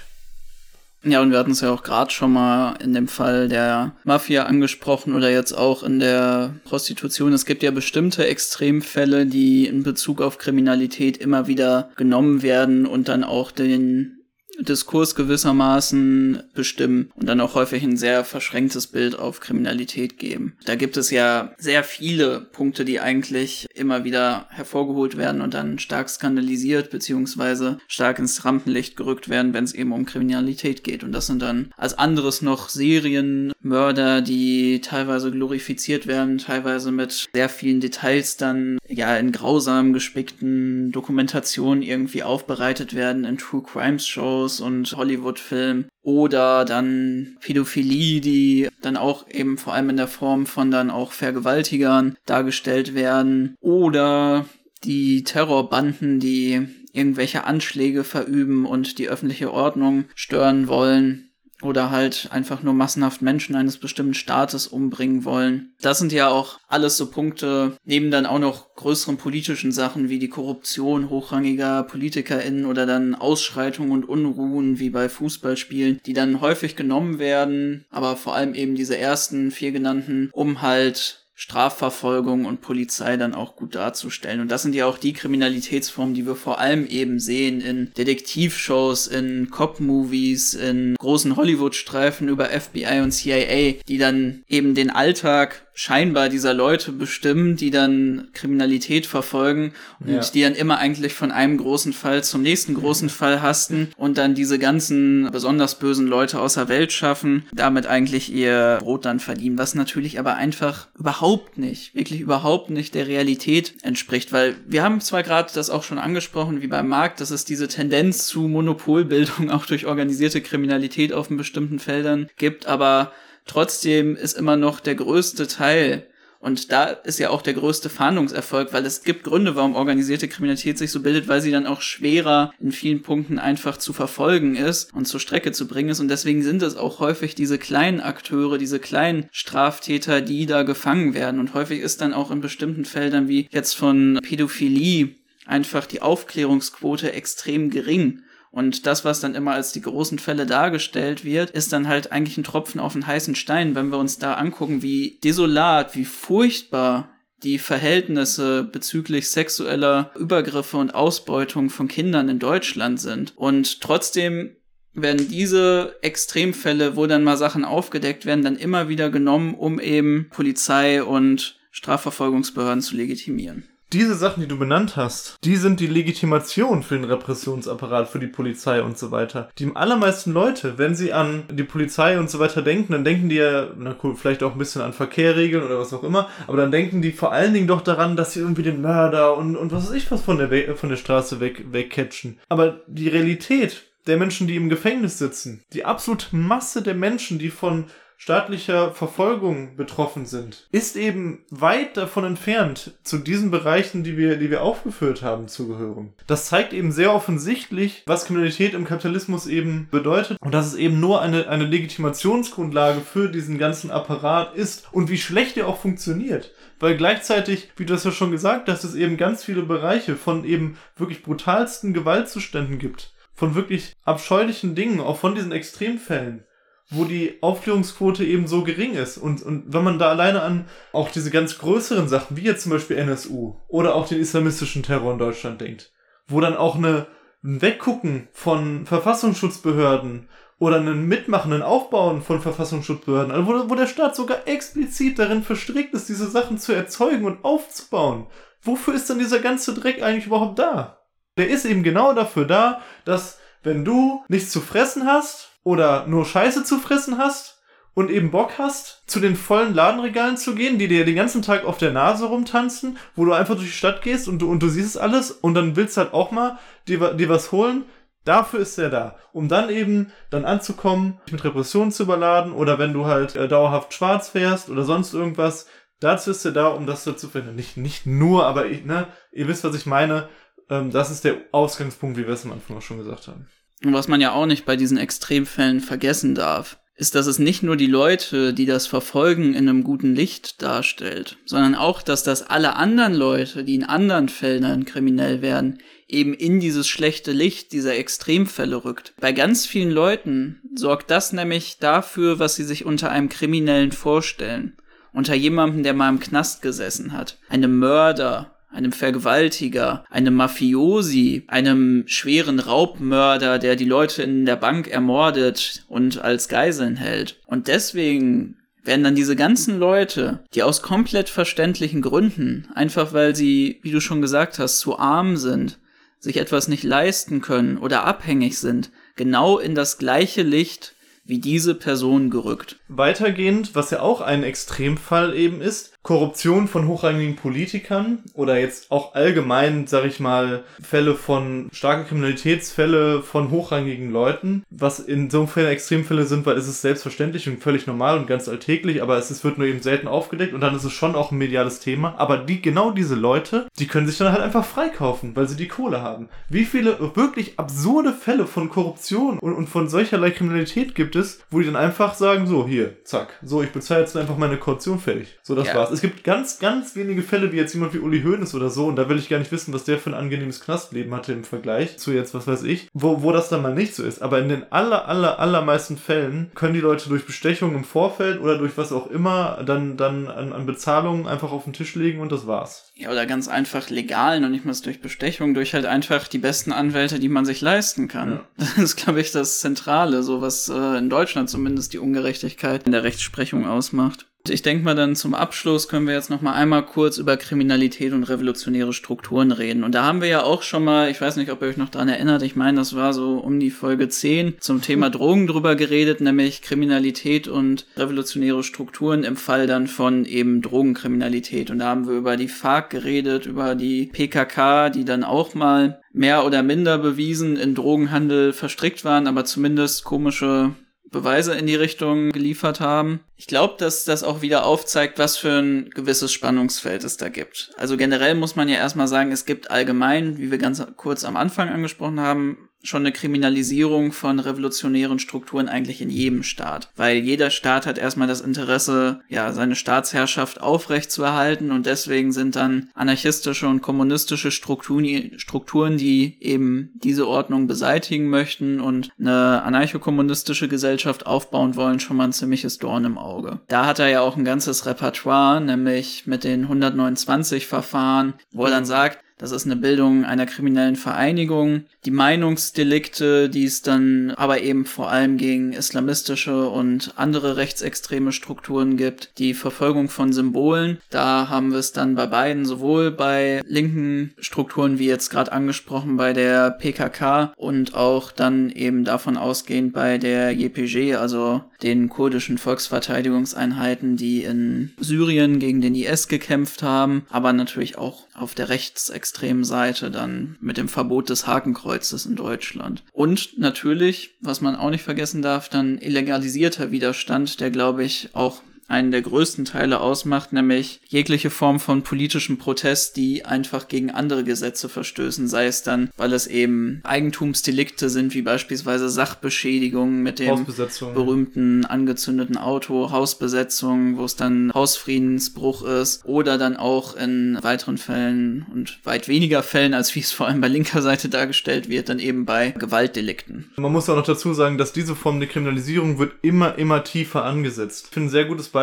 [1.10, 4.44] Ja, und wir hatten es ja auch gerade schon mal in dem Fall der Mafia
[4.44, 7.32] angesprochen oder jetzt auch in der Prostitution.
[7.32, 13.08] Es gibt ja bestimmte Extremfälle, die in Bezug auf Kriminalität immer wieder genommen werden und
[13.08, 14.17] dann auch den
[14.60, 20.56] Diskurs gewissermaßen bestimmen und dann auch häufig ein sehr verschränktes Bild auf Kriminalität geben.
[20.66, 25.80] Da gibt es ja sehr viele Punkte, die eigentlich immer wieder hervorgeholt werden und dann
[25.80, 31.04] stark skandalisiert beziehungsweise stark ins Rampenlicht gerückt werden, wenn es eben um Kriminalität geht.
[31.04, 37.50] Und das sind dann als anderes noch Serienmörder, die teilweise glorifiziert werden, teilweise mit sehr
[37.50, 44.47] vielen Details dann ja in grausam gespickten Dokumentationen irgendwie aufbereitet werden in True Crimes Shows
[44.48, 50.46] Pornos und Hollywood-Filmen oder dann Pädophilie, die dann auch eben vor allem in der Form
[50.46, 54.46] von dann auch Vergewaltigern dargestellt werden oder
[54.84, 61.27] die Terrorbanden, die irgendwelche Anschläge verüben und die öffentliche Ordnung stören wollen
[61.62, 65.74] oder halt einfach nur massenhaft Menschen eines bestimmten Staates umbringen wollen.
[65.82, 70.20] Das sind ja auch alles so Punkte, neben dann auch noch größeren politischen Sachen wie
[70.20, 76.76] die Korruption hochrangiger PolitikerInnen oder dann Ausschreitungen und Unruhen wie bei Fußballspielen, die dann häufig
[76.76, 83.16] genommen werden, aber vor allem eben diese ersten vier genannten, um halt Strafverfolgung und Polizei
[83.16, 84.42] dann auch gut darzustellen.
[84.42, 89.06] Und das sind ja auch die Kriminalitätsformen, die wir vor allem eben sehen in Detektivshows,
[89.06, 96.28] in Cop-Movies, in großen Hollywood-Streifen über FBI und CIA, die dann eben den Alltag scheinbar
[96.30, 100.22] dieser Leute bestimmen, die dann Kriminalität verfolgen und ja.
[100.22, 104.34] die dann immer eigentlich von einem großen Fall zum nächsten großen Fall hasten und dann
[104.34, 109.76] diese ganzen besonders bösen Leute außer Welt schaffen, damit eigentlich ihr Brot dann verdienen, was
[109.76, 115.24] natürlich aber einfach überhaupt nicht, wirklich überhaupt nicht der Realität entspricht, weil wir haben zwar
[115.24, 119.66] gerade das auch schon angesprochen, wie beim Markt, dass es diese Tendenz zu Monopolbildung auch
[119.66, 123.12] durch organisierte Kriminalität auf bestimmten Feldern gibt, aber
[123.48, 126.06] Trotzdem ist immer noch der größte Teil
[126.40, 130.78] und da ist ja auch der größte Fahndungserfolg, weil es gibt Gründe, warum organisierte Kriminalität
[130.78, 134.94] sich so bildet, weil sie dann auch schwerer in vielen Punkten einfach zu verfolgen ist
[134.94, 136.00] und zur Strecke zu bringen ist.
[136.00, 141.14] Und deswegen sind es auch häufig diese kleinen Akteure, diese kleinen Straftäter, die da gefangen
[141.14, 141.40] werden.
[141.40, 145.16] Und häufig ist dann auch in bestimmten Feldern wie jetzt von Pädophilie
[145.48, 148.22] einfach die Aufklärungsquote extrem gering.
[148.52, 152.38] Und das, was dann immer als die großen Fälle dargestellt wird, ist dann halt eigentlich
[152.38, 157.10] ein Tropfen auf den heißen Stein, wenn wir uns da angucken, wie desolat, wie furchtbar
[157.44, 163.34] die Verhältnisse bezüglich sexueller Übergriffe und Ausbeutung von Kindern in Deutschland sind.
[163.36, 164.56] Und trotzdem
[164.94, 170.30] werden diese Extremfälle, wo dann mal Sachen aufgedeckt werden, dann immer wieder genommen, um eben
[170.32, 176.84] Polizei und Strafverfolgungsbehörden zu legitimieren diese Sachen, die du benannt hast, die sind die Legitimation
[176.84, 179.50] für den Repressionsapparat, für die Polizei und so weiter.
[179.60, 183.36] Die allermeisten Leute, wenn sie an die Polizei und so weiter denken, dann denken die
[183.36, 186.72] ja, na cool, vielleicht auch ein bisschen an Verkehrregeln oder was auch immer, aber dann
[186.72, 189.88] denken die vor allen Dingen doch daran, dass sie irgendwie den Mörder und, und was
[189.88, 192.40] weiß ich was von der, von der Straße weg, wegcatchen.
[192.50, 197.50] Aber die Realität der Menschen, die im Gefängnis sitzen, die absolute Masse der Menschen, die
[197.50, 197.86] von
[198.18, 204.50] staatlicher Verfolgung betroffen sind, ist eben weit davon entfernt, zu diesen Bereichen, die wir, die
[204.50, 206.14] wir aufgeführt haben, zu gehören.
[206.26, 211.00] Das zeigt eben sehr offensichtlich, was Kriminalität im Kapitalismus eben bedeutet und dass es eben
[211.00, 216.54] nur eine, eine Legitimationsgrundlage für diesen ganzen Apparat ist und wie schlecht er auch funktioniert.
[216.80, 220.44] Weil gleichzeitig, wie du es ja schon gesagt hast, es eben ganz viele Bereiche von
[220.44, 223.14] eben wirklich brutalsten Gewaltzuständen gibt.
[223.34, 226.44] Von wirklich abscheulichen Dingen, auch von diesen Extremfällen
[226.90, 229.18] wo die Aufklärungsquote eben so gering ist.
[229.18, 232.72] Und, und wenn man da alleine an auch diese ganz größeren Sachen, wie jetzt zum
[232.72, 235.92] Beispiel NSU oder auch den islamistischen Terror in Deutschland denkt,
[236.28, 237.08] wo dann auch eine,
[237.44, 240.30] ein Weggucken von Verfassungsschutzbehörden
[240.60, 245.94] oder einen mitmachenden Aufbauen von Verfassungsschutzbehörden, also wo, wo der Staat sogar explizit darin verstrickt
[245.94, 248.28] ist, diese Sachen zu erzeugen und aufzubauen.
[248.62, 251.02] Wofür ist dann dieser ganze Dreck eigentlich überhaupt da?
[251.38, 256.24] Der ist eben genau dafür da, dass wenn du nichts zu fressen hast oder nur
[256.24, 257.62] Scheiße zu fressen hast
[257.94, 261.66] und eben Bock hast, zu den vollen Ladenregalen zu gehen, die dir den ganzen Tag
[261.66, 264.70] auf der Nase rumtanzen, wo du einfach durch die Stadt gehst und du, und du
[264.70, 266.58] siehst es alles und dann willst du halt auch mal
[266.88, 267.84] dir, dir was holen,
[268.24, 272.92] Dafür ist er da, um dann eben dann anzukommen, mit Repressionen zu überladen oder wenn
[272.92, 275.66] du halt äh, dauerhaft schwarz fährst oder sonst irgendwas,
[276.02, 277.56] dazu ist er da, um das zu finden.
[277.56, 280.28] Nicht, nicht nur, aber ich, ne, ihr wisst, was ich meine.
[280.70, 283.48] Ähm, das ist der Ausgangspunkt, wie wir es am Anfang auch schon gesagt haben.
[283.84, 287.62] Und was man ja auch nicht bei diesen Extremfällen vergessen darf, ist, dass es nicht
[287.62, 292.42] nur die Leute, die das verfolgen, in einem guten Licht darstellt, sondern auch, dass das
[292.42, 297.96] alle anderen Leute, die in anderen Feldern kriminell werden, eben in dieses schlechte Licht dieser
[297.96, 299.14] Extremfälle rückt.
[299.20, 304.76] Bei ganz vielen Leuten sorgt das nämlich dafür, was sie sich unter einem Kriminellen vorstellen.
[305.14, 307.38] Unter jemandem, der mal im Knast gesessen hat.
[307.50, 314.88] Einem Mörder, einem Vergewaltiger, einem Mafiosi, einem schweren Raubmörder, der die Leute in der Bank
[314.88, 317.40] ermordet und als Geiseln hält.
[317.46, 323.80] Und deswegen werden dann diese ganzen Leute, die aus komplett verständlichen Gründen, einfach weil sie,
[323.84, 325.78] wie du schon gesagt hast, zu arm sind,
[326.20, 330.96] sich etwas nicht leisten können oder abhängig sind, genau in das gleiche Licht
[331.26, 332.78] wie diese Person gerückt.
[332.90, 339.14] Weitergehend, was ja auch ein Extremfall eben ist, Korruption von hochrangigen Politikern oder jetzt auch
[339.14, 345.68] allgemein, sag ich mal, Fälle von starke Kriminalitätsfälle von hochrangigen Leuten, was in so Fällen
[345.68, 349.44] Extremfälle sind, weil es ist selbstverständlich und völlig normal und ganz alltäglich, aber es ist,
[349.44, 352.16] wird nur eben selten aufgedeckt und dann ist es schon auch ein mediales Thema.
[352.18, 355.68] Aber die, genau diese Leute, die können sich dann halt einfach freikaufen, weil sie die
[355.68, 356.30] Kohle haben.
[356.48, 361.60] Wie viele wirklich absurde Fälle von Korruption und, und von solcherlei Kriminalität gibt es, wo
[361.60, 365.38] die dann einfach sagen, so, hier, zack, so, ich bezahle jetzt einfach meine Kaution fertig.
[365.44, 365.76] So, das ja.
[365.76, 368.86] war's es gibt ganz, ganz wenige Fälle, wie jetzt jemand wie Uli Hoeneß oder so,
[368.86, 371.44] und da will ich gar nicht wissen, was der für ein angenehmes Knastleben hatte im
[371.44, 374.22] Vergleich zu jetzt, was weiß ich, wo, wo das dann mal nicht so ist.
[374.22, 378.58] Aber in den aller, aller, allermeisten Fällen können die Leute durch Bestechung im Vorfeld oder
[378.58, 382.32] durch was auch immer dann, dann an, an Bezahlungen einfach auf den Tisch legen und
[382.32, 382.92] das war's.
[382.96, 386.72] Ja, oder ganz einfach legal, noch nicht mal durch Bestechung, durch halt einfach die besten
[386.72, 388.32] Anwälte, die man sich leisten kann.
[388.32, 388.42] Ja.
[388.78, 392.92] Das ist, glaube ich, das Zentrale, so was äh, in Deutschland zumindest die Ungerechtigkeit in
[392.92, 394.26] der Rechtsprechung ausmacht.
[394.50, 398.14] Ich denke mal dann zum Abschluss können wir jetzt noch mal einmal kurz über Kriminalität
[398.14, 399.84] und revolutionäre Strukturen reden.
[399.84, 401.90] Und da haben wir ja auch schon mal, ich weiß nicht, ob ihr euch noch
[401.90, 405.76] dran erinnert, ich meine, das war so um die Folge 10 zum Thema Drogen drüber
[405.76, 411.70] geredet, nämlich Kriminalität und revolutionäre Strukturen im Fall dann von eben Drogenkriminalität.
[411.70, 416.02] Und da haben wir über die FARC geredet, über die PKK, die dann auch mal
[416.14, 420.74] mehr oder minder bewiesen in Drogenhandel verstrickt waren, aber zumindest komische
[421.10, 423.22] Beweise in die Richtung geliefert haben.
[423.38, 427.72] Ich glaube, dass das auch wieder aufzeigt, was für ein gewisses Spannungsfeld es da gibt.
[427.78, 431.38] Also generell muss man ja erstmal sagen, es gibt allgemein, wie wir ganz kurz am
[431.38, 436.90] Anfang angesprochen haben, schon eine Kriminalisierung von revolutionären Strukturen eigentlich in jedem Staat.
[436.96, 442.90] Weil jeder Staat hat erstmal das Interesse, ja, seine Staatsherrschaft aufrechtzuerhalten und deswegen sind dann
[442.94, 451.26] anarchistische und kommunistische Strukturen, Strukturen, die eben diese Ordnung beseitigen möchten und eine anarchokommunistische Gesellschaft
[451.26, 453.60] aufbauen wollen, schon mal ein ziemliches Dorn im Auge.
[453.68, 458.72] Da hat er ja auch ein ganzes Repertoire, nämlich mit den 129 Verfahren, wo er
[458.72, 461.84] dann sagt, das ist eine Bildung einer kriminellen Vereinigung.
[462.06, 468.98] Die Meinungsdelikte, die es dann aber eben vor allem gegen islamistische und andere rechtsextreme Strukturen
[468.98, 469.32] gibt.
[469.38, 470.98] Die Verfolgung von Symbolen.
[471.10, 476.18] Da haben wir es dann bei beiden, sowohl bei linken Strukturen wie jetzt gerade angesprochen
[476.18, 482.58] bei der PKK und auch dann eben davon ausgehend bei der JPG, also den kurdischen
[482.58, 489.27] Volksverteidigungseinheiten, die in Syrien gegen den IS gekämpft haben, aber natürlich auch auf der rechtsextremen
[489.64, 493.04] Seite dann mit dem Verbot des Hakenkreuzes in Deutschland.
[493.14, 498.62] Und natürlich, was man auch nicht vergessen darf, dann illegalisierter Widerstand, der glaube ich auch
[498.88, 504.44] einen der größten Teile ausmacht, nämlich jegliche Form von politischem Protest, die einfach gegen andere
[504.44, 510.66] Gesetze verstößen, sei es dann, weil es eben Eigentumsdelikte sind, wie beispielsweise Sachbeschädigung mit dem
[511.14, 518.66] berühmten angezündeten Auto, Hausbesetzung, wo es dann Hausfriedensbruch ist, oder dann auch in weiteren Fällen
[518.74, 522.20] und weit weniger Fällen, als wie es vor allem bei linker Seite dargestellt wird, dann
[522.20, 523.70] eben bei Gewaltdelikten.
[523.76, 527.44] Man muss auch noch dazu sagen, dass diese Form der Kriminalisierung wird immer, immer tiefer
[527.44, 528.06] angesetzt.
[528.08, 528.77] Ich finde ein sehr gutes Beispiel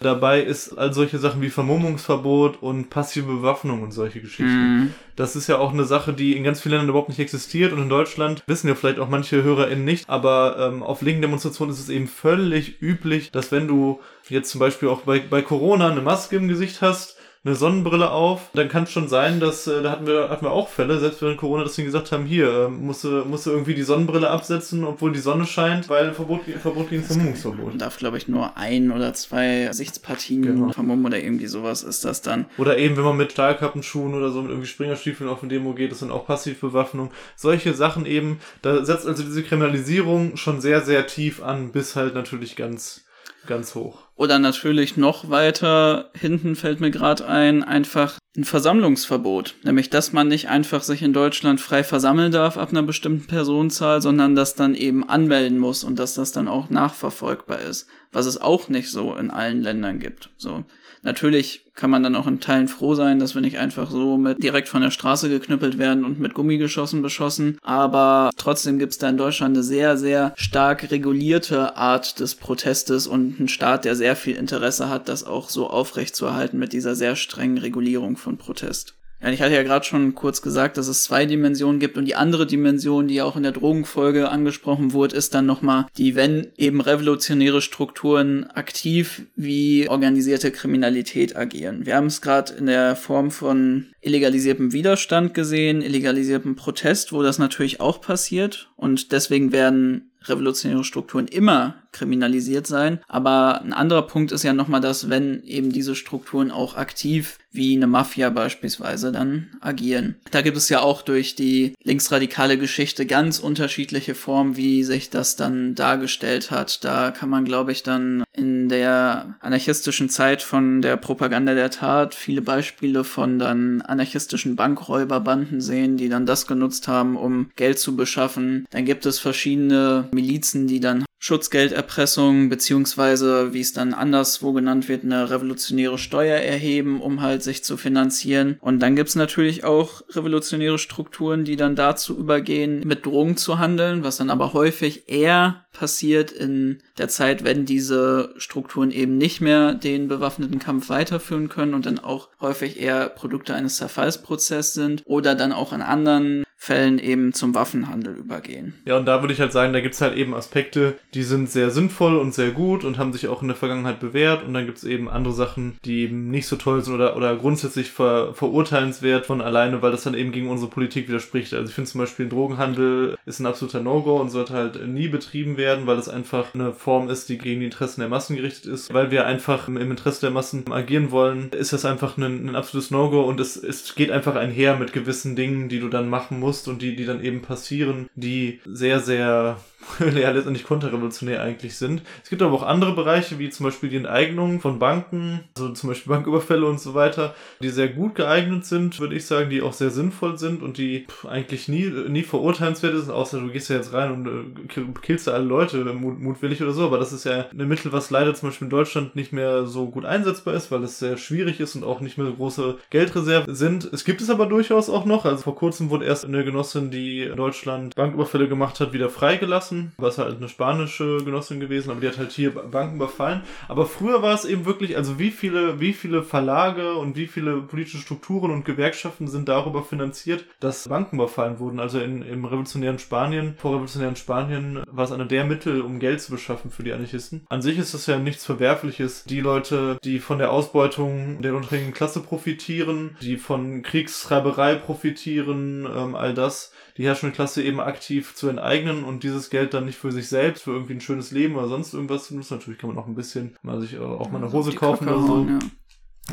[0.00, 4.78] dabei ist all solche Sachen wie Vermummungsverbot und passive Bewaffnung und solche Geschichten.
[4.78, 4.94] Mhm.
[5.16, 7.82] Das ist ja auch eine Sache, die in ganz vielen Ländern überhaupt nicht existiert und
[7.82, 11.80] in Deutschland wissen ja vielleicht auch manche HörerInnen nicht, aber ähm, auf linken Demonstrationen ist
[11.80, 16.00] es eben völlig üblich, dass wenn du jetzt zum Beispiel auch bei, bei Corona eine
[16.00, 19.90] Maske im Gesicht hast, eine Sonnenbrille auf, dann kann es schon sein, dass, äh, da
[19.92, 22.68] hatten wir, hatten wir auch Fälle, selbst während Corona, dass sie gesagt haben, hier, äh,
[22.68, 26.90] musst, du, musst du irgendwie die Sonnenbrille absetzen, obwohl die Sonne scheint, weil Verbot, Verbot
[26.90, 27.68] gegen Vermummungsverbot.
[27.68, 30.72] Man darf, glaube ich, nur ein oder zwei Sichtspartien genau.
[30.72, 32.44] vermummen oder irgendwie sowas ist das dann.
[32.58, 35.92] Oder eben, wenn man mit Stahlkappenschuhen oder so mit irgendwie Springerstiefeln auf eine Demo geht,
[35.92, 37.10] das sind auch Passivbewaffnung.
[37.36, 42.14] Solche Sachen eben, da setzt also diese Kriminalisierung schon sehr, sehr tief an, bis halt
[42.14, 43.06] natürlich ganz,
[43.50, 43.98] ganz hoch.
[44.16, 49.56] Oder natürlich noch weiter hinten fällt mir gerade ein, einfach ein Versammlungsverbot.
[49.64, 54.00] Nämlich, dass man nicht einfach sich in Deutschland frei versammeln darf ab einer bestimmten Personenzahl,
[54.00, 57.88] sondern das dann eben anmelden muss und dass das dann auch nachverfolgbar ist.
[58.12, 60.30] Was es auch nicht so in allen Ländern gibt.
[60.36, 60.64] So.
[61.02, 64.42] Natürlich kann man dann auch in Teilen froh sein, dass wir nicht einfach so mit
[64.42, 67.58] direkt von der Straße geknüppelt werden und mit Gummigeschossen beschossen.
[67.62, 73.06] Aber trotzdem gibt es da in Deutschland eine sehr, sehr stark regulierte Art des Protestes
[73.06, 77.16] und einen Staat, der sehr viel Interesse hat, das auch so aufrechtzuerhalten mit dieser sehr
[77.16, 78.99] strengen Regulierung von Protest.
[79.22, 82.14] Ja, ich hatte ja gerade schon kurz gesagt, dass es zwei Dimensionen gibt und die
[82.14, 86.80] andere Dimension, die auch in der Drogenfolge angesprochen wurde, ist dann nochmal die, wenn eben
[86.80, 91.84] revolutionäre Strukturen aktiv wie organisierte Kriminalität agieren.
[91.84, 97.38] Wir haben es gerade in der Form von illegalisiertem Widerstand gesehen, illegalisiertem Protest, wo das
[97.38, 103.00] natürlich auch passiert und deswegen werden revolutionäre Strukturen immer kriminalisiert sein.
[103.08, 107.74] Aber ein anderer Punkt ist ja nochmal, dass wenn eben diese Strukturen auch aktiv wie
[107.74, 110.14] eine Mafia beispielsweise dann agieren.
[110.30, 115.34] Da gibt es ja auch durch die linksradikale Geschichte ganz unterschiedliche Formen, wie sich das
[115.34, 116.84] dann dargestellt hat.
[116.84, 122.14] Da kann man, glaube ich, dann in der anarchistischen Zeit von der Propaganda der Tat
[122.14, 127.96] viele Beispiele von dann anarchistischen Bankräuberbanden sehen, die dann das genutzt haben, um Geld zu
[127.96, 128.66] beschaffen.
[128.70, 135.04] Dann gibt es verschiedene Milizen, die dann Schutzgelderpressung beziehungsweise, wie es dann anderswo genannt wird,
[135.04, 138.56] eine revolutionäre Steuer erheben, um halt sich zu finanzieren.
[138.62, 144.02] Und dann gibt's natürlich auch revolutionäre Strukturen, die dann dazu übergehen, mit Drogen zu handeln,
[144.02, 149.74] was dann aber häufig eher passiert in der Zeit, wenn diese Strukturen eben nicht mehr
[149.74, 155.34] den bewaffneten Kampf weiterführen können und dann auch häufig eher Produkte eines Zerfallsprozesses sind oder
[155.34, 158.74] dann auch in anderen Fällen eben zum Waffenhandel übergehen.
[158.84, 161.70] Ja, und da würde ich halt sagen, da gibt's halt eben Aspekte, die sind sehr
[161.70, 164.44] sinnvoll und sehr gut und haben sich auch in der Vergangenheit bewährt.
[164.44, 167.90] Und dann gibt's eben andere Sachen, die eben nicht so toll sind oder, oder grundsätzlich
[167.90, 171.54] ver, verurteilenswert von alleine, weil das dann eben gegen unsere Politik widerspricht.
[171.54, 175.56] Also ich finde zum Beispiel, Drogenhandel ist ein absoluter No-Go und sollte halt nie betrieben
[175.56, 178.92] werden, weil es einfach eine Form ist, die gegen die Interessen der Massen gerichtet ist.
[178.92, 182.90] Weil wir einfach im Interesse der Massen agieren wollen, ist das einfach ein, ein absolutes
[182.90, 186.49] No-Go und es, es geht einfach einher mit gewissen Dingen, die du dann machen musst
[186.50, 189.60] musst und die, die dann eben passieren, die sehr, sehr
[190.00, 192.02] ja letztendlich konterrevolutionär eigentlich sind.
[192.22, 195.88] Es gibt aber auch andere Bereiche, wie zum Beispiel die Enteignung von Banken, also zum
[195.88, 199.72] Beispiel Banküberfälle und so weiter, die sehr gut geeignet sind, würde ich sagen, die auch
[199.72, 203.92] sehr sinnvoll sind und die eigentlich nie, nie verurteilenswert sind, außer du gehst ja jetzt
[203.92, 207.46] rein und äh, killst da alle Leute mut, mutwillig oder so, aber das ist ja
[207.50, 210.82] ein Mittel, was leider zum Beispiel in Deutschland nicht mehr so gut einsetzbar ist, weil
[210.82, 213.90] es sehr schwierig ist und auch nicht mehr so große Geldreserven sind.
[213.92, 217.22] Es gibt es aber durchaus auch noch, also vor kurzem wurde erst eine Genossin, die
[217.22, 222.00] in Deutschland Banküberfälle gemacht hat, wieder freigelassen Genossen, was halt eine spanische Genossin gewesen, aber
[222.00, 223.42] die hat halt hier Banken überfallen.
[223.68, 227.58] Aber früher war es eben wirklich, also wie viele, wie viele Verlage und wie viele
[227.62, 231.80] politische Strukturen und Gewerkschaften sind darüber finanziert, dass Banken überfallen wurden.
[231.80, 236.20] Also in, im revolutionären Spanien, vor revolutionären Spanien war es einer der Mittel, um Geld
[236.20, 237.42] zu beschaffen für die Anarchisten.
[237.48, 239.24] An sich ist das ja nichts Verwerfliches.
[239.24, 246.14] Die Leute, die von der Ausbeutung der unterdrückten Klasse profitieren, die von Kriegstreiberei profitieren, ähm,
[246.14, 250.12] all das, die herrschende Klasse eben aktiv zu enteignen und dieses Geld dann nicht für
[250.12, 252.58] sich selbst, für irgendwie ein schönes Leben oder sonst irgendwas zu nutzen.
[252.58, 255.46] Natürlich kann man auch ein bisschen mal sich auch mal eine Hose kaufen oder so.
[255.48, 255.58] Ja.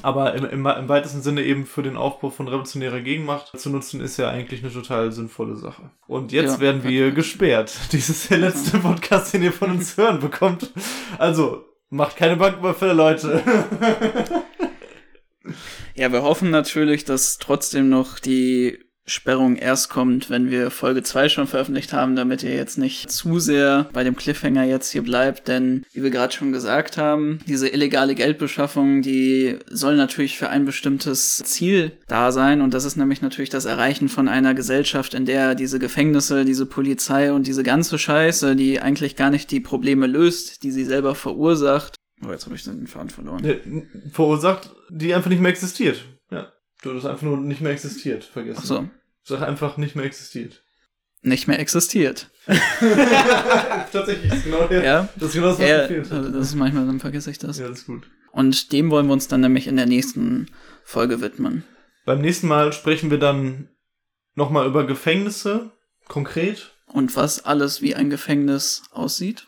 [0.01, 4.01] Aber im, im, im weitesten Sinne eben für den Aufbau von revolutionärer Gegenmacht zu nutzen,
[4.01, 5.89] ist ja eigentlich eine total sinnvolle Sache.
[6.05, 6.59] Und jetzt ja.
[6.59, 7.73] werden wir gesperrt.
[7.93, 10.73] Dies ist der letzte Podcast, den ihr von uns hören bekommt.
[11.17, 13.41] Also, macht keine Banküberfälle, Leute.
[15.95, 21.29] Ja, wir hoffen natürlich, dass trotzdem noch die Sperrung erst kommt, wenn wir Folge 2
[21.29, 25.47] schon veröffentlicht haben, damit ihr jetzt nicht zu sehr bei dem Cliffhanger jetzt hier bleibt,
[25.47, 30.65] denn wie wir gerade schon gesagt haben, diese illegale Geldbeschaffung, die soll natürlich für ein
[30.65, 35.25] bestimmtes Ziel da sein und das ist nämlich natürlich das Erreichen von einer Gesellschaft, in
[35.25, 40.07] der diese Gefängnisse, diese Polizei und diese ganze Scheiße, die eigentlich gar nicht die Probleme
[40.07, 41.95] löst, die sie selber verursacht.
[42.25, 43.85] Oh, jetzt habe ich den Faden verloren.
[44.11, 46.03] Verursacht, die einfach nicht mehr existiert.
[46.81, 48.59] Du das einfach nur nicht mehr existiert, vergessen.
[48.61, 48.89] Ach so.
[49.23, 50.63] Sag einfach nicht mehr existiert.
[51.21, 52.29] Nicht mehr existiert.
[53.91, 55.09] Tatsächlich, ist genau der, ja.
[55.15, 56.11] das ist genau das, was ja, fehlt.
[56.11, 57.57] Also das ist manchmal, dann vergesse ich das.
[57.57, 58.09] Ja, das ist gut.
[58.31, 60.47] Und dem wollen wir uns dann nämlich in der nächsten
[60.83, 61.63] Folge widmen.
[62.05, 63.69] Beim nächsten Mal sprechen wir dann
[64.35, 65.71] nochmal über Gefängnisse,
[66.07, 66.71] konkret.
[66.85, 69.47] Und was alles wie ein Gefängnis aussieht.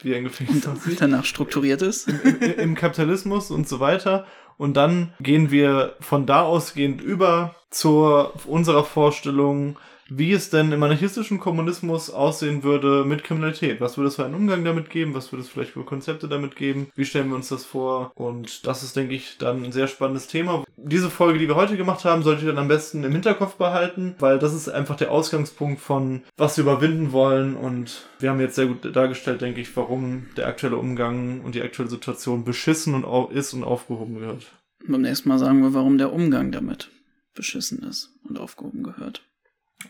[0.00, 1.00] Wie ein Gefängnis und aussieht.
[1.00, 2.08] danach strukturiert ist.
[2.08, 4.26] Im, im, Im Kapitalismus und so weiter.
[4.56, 9.78] Und dann gehen wir von da ausgehend über zur unserer Vorstellung,
[10.08, 13.80] wie es denn im anarchistischen Kommunismus aussehen würde mit Kriminalität.
[13.80, 15.14] Was würde es für einen Umgang damit geben?
[15.14, 16.88] Was würde es vielleicht für Konzepte damit geben?
[16.94, 18.12] Wie stellen wir uns das vor?
[18.14, 20.64] Und das ist, denke ich, dann ein sehr spannendes Thema.
[20.76, 24.14] Diese Folge, die wir heute gemacht haben, solltet ihr dann am besten im Hinterkopf behalten,
[24.18, 27.56] weil das ist einfach der Ausgangspunkt von, was wir überwinden wollen.
[27.56, 31.62] Und wir haben jetzt sehr gut dargestellt, denke ich, warum der aktuelle Umgang und die
[31.62, 34.52] aktuelle Situation beschissen und ist und aufgehoben gehört.
[34.86, 36.90] Beim nächsten Mal sagen wir, warum der Umgang damit
[37.34, 39.22] beschissen ist und aufgehoben gehört.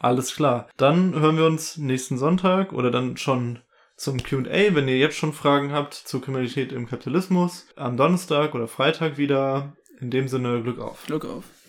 [0.01, 0.68] Alles klar.
[0.76, 3.61] Dann hören wir uns nächsten Sonntag oder dann schon
[3.97, 8.68] zum QA, wenn ihr jetzt schon Fragen habt zur Kriminalität im Kapitalismus, am Donnerstag oder
[8.68, 9.76] Freitag wieder.
[10.01, 11.07] In dem Sinne, Glück auf.
[11.07, 11.45] Glück auf.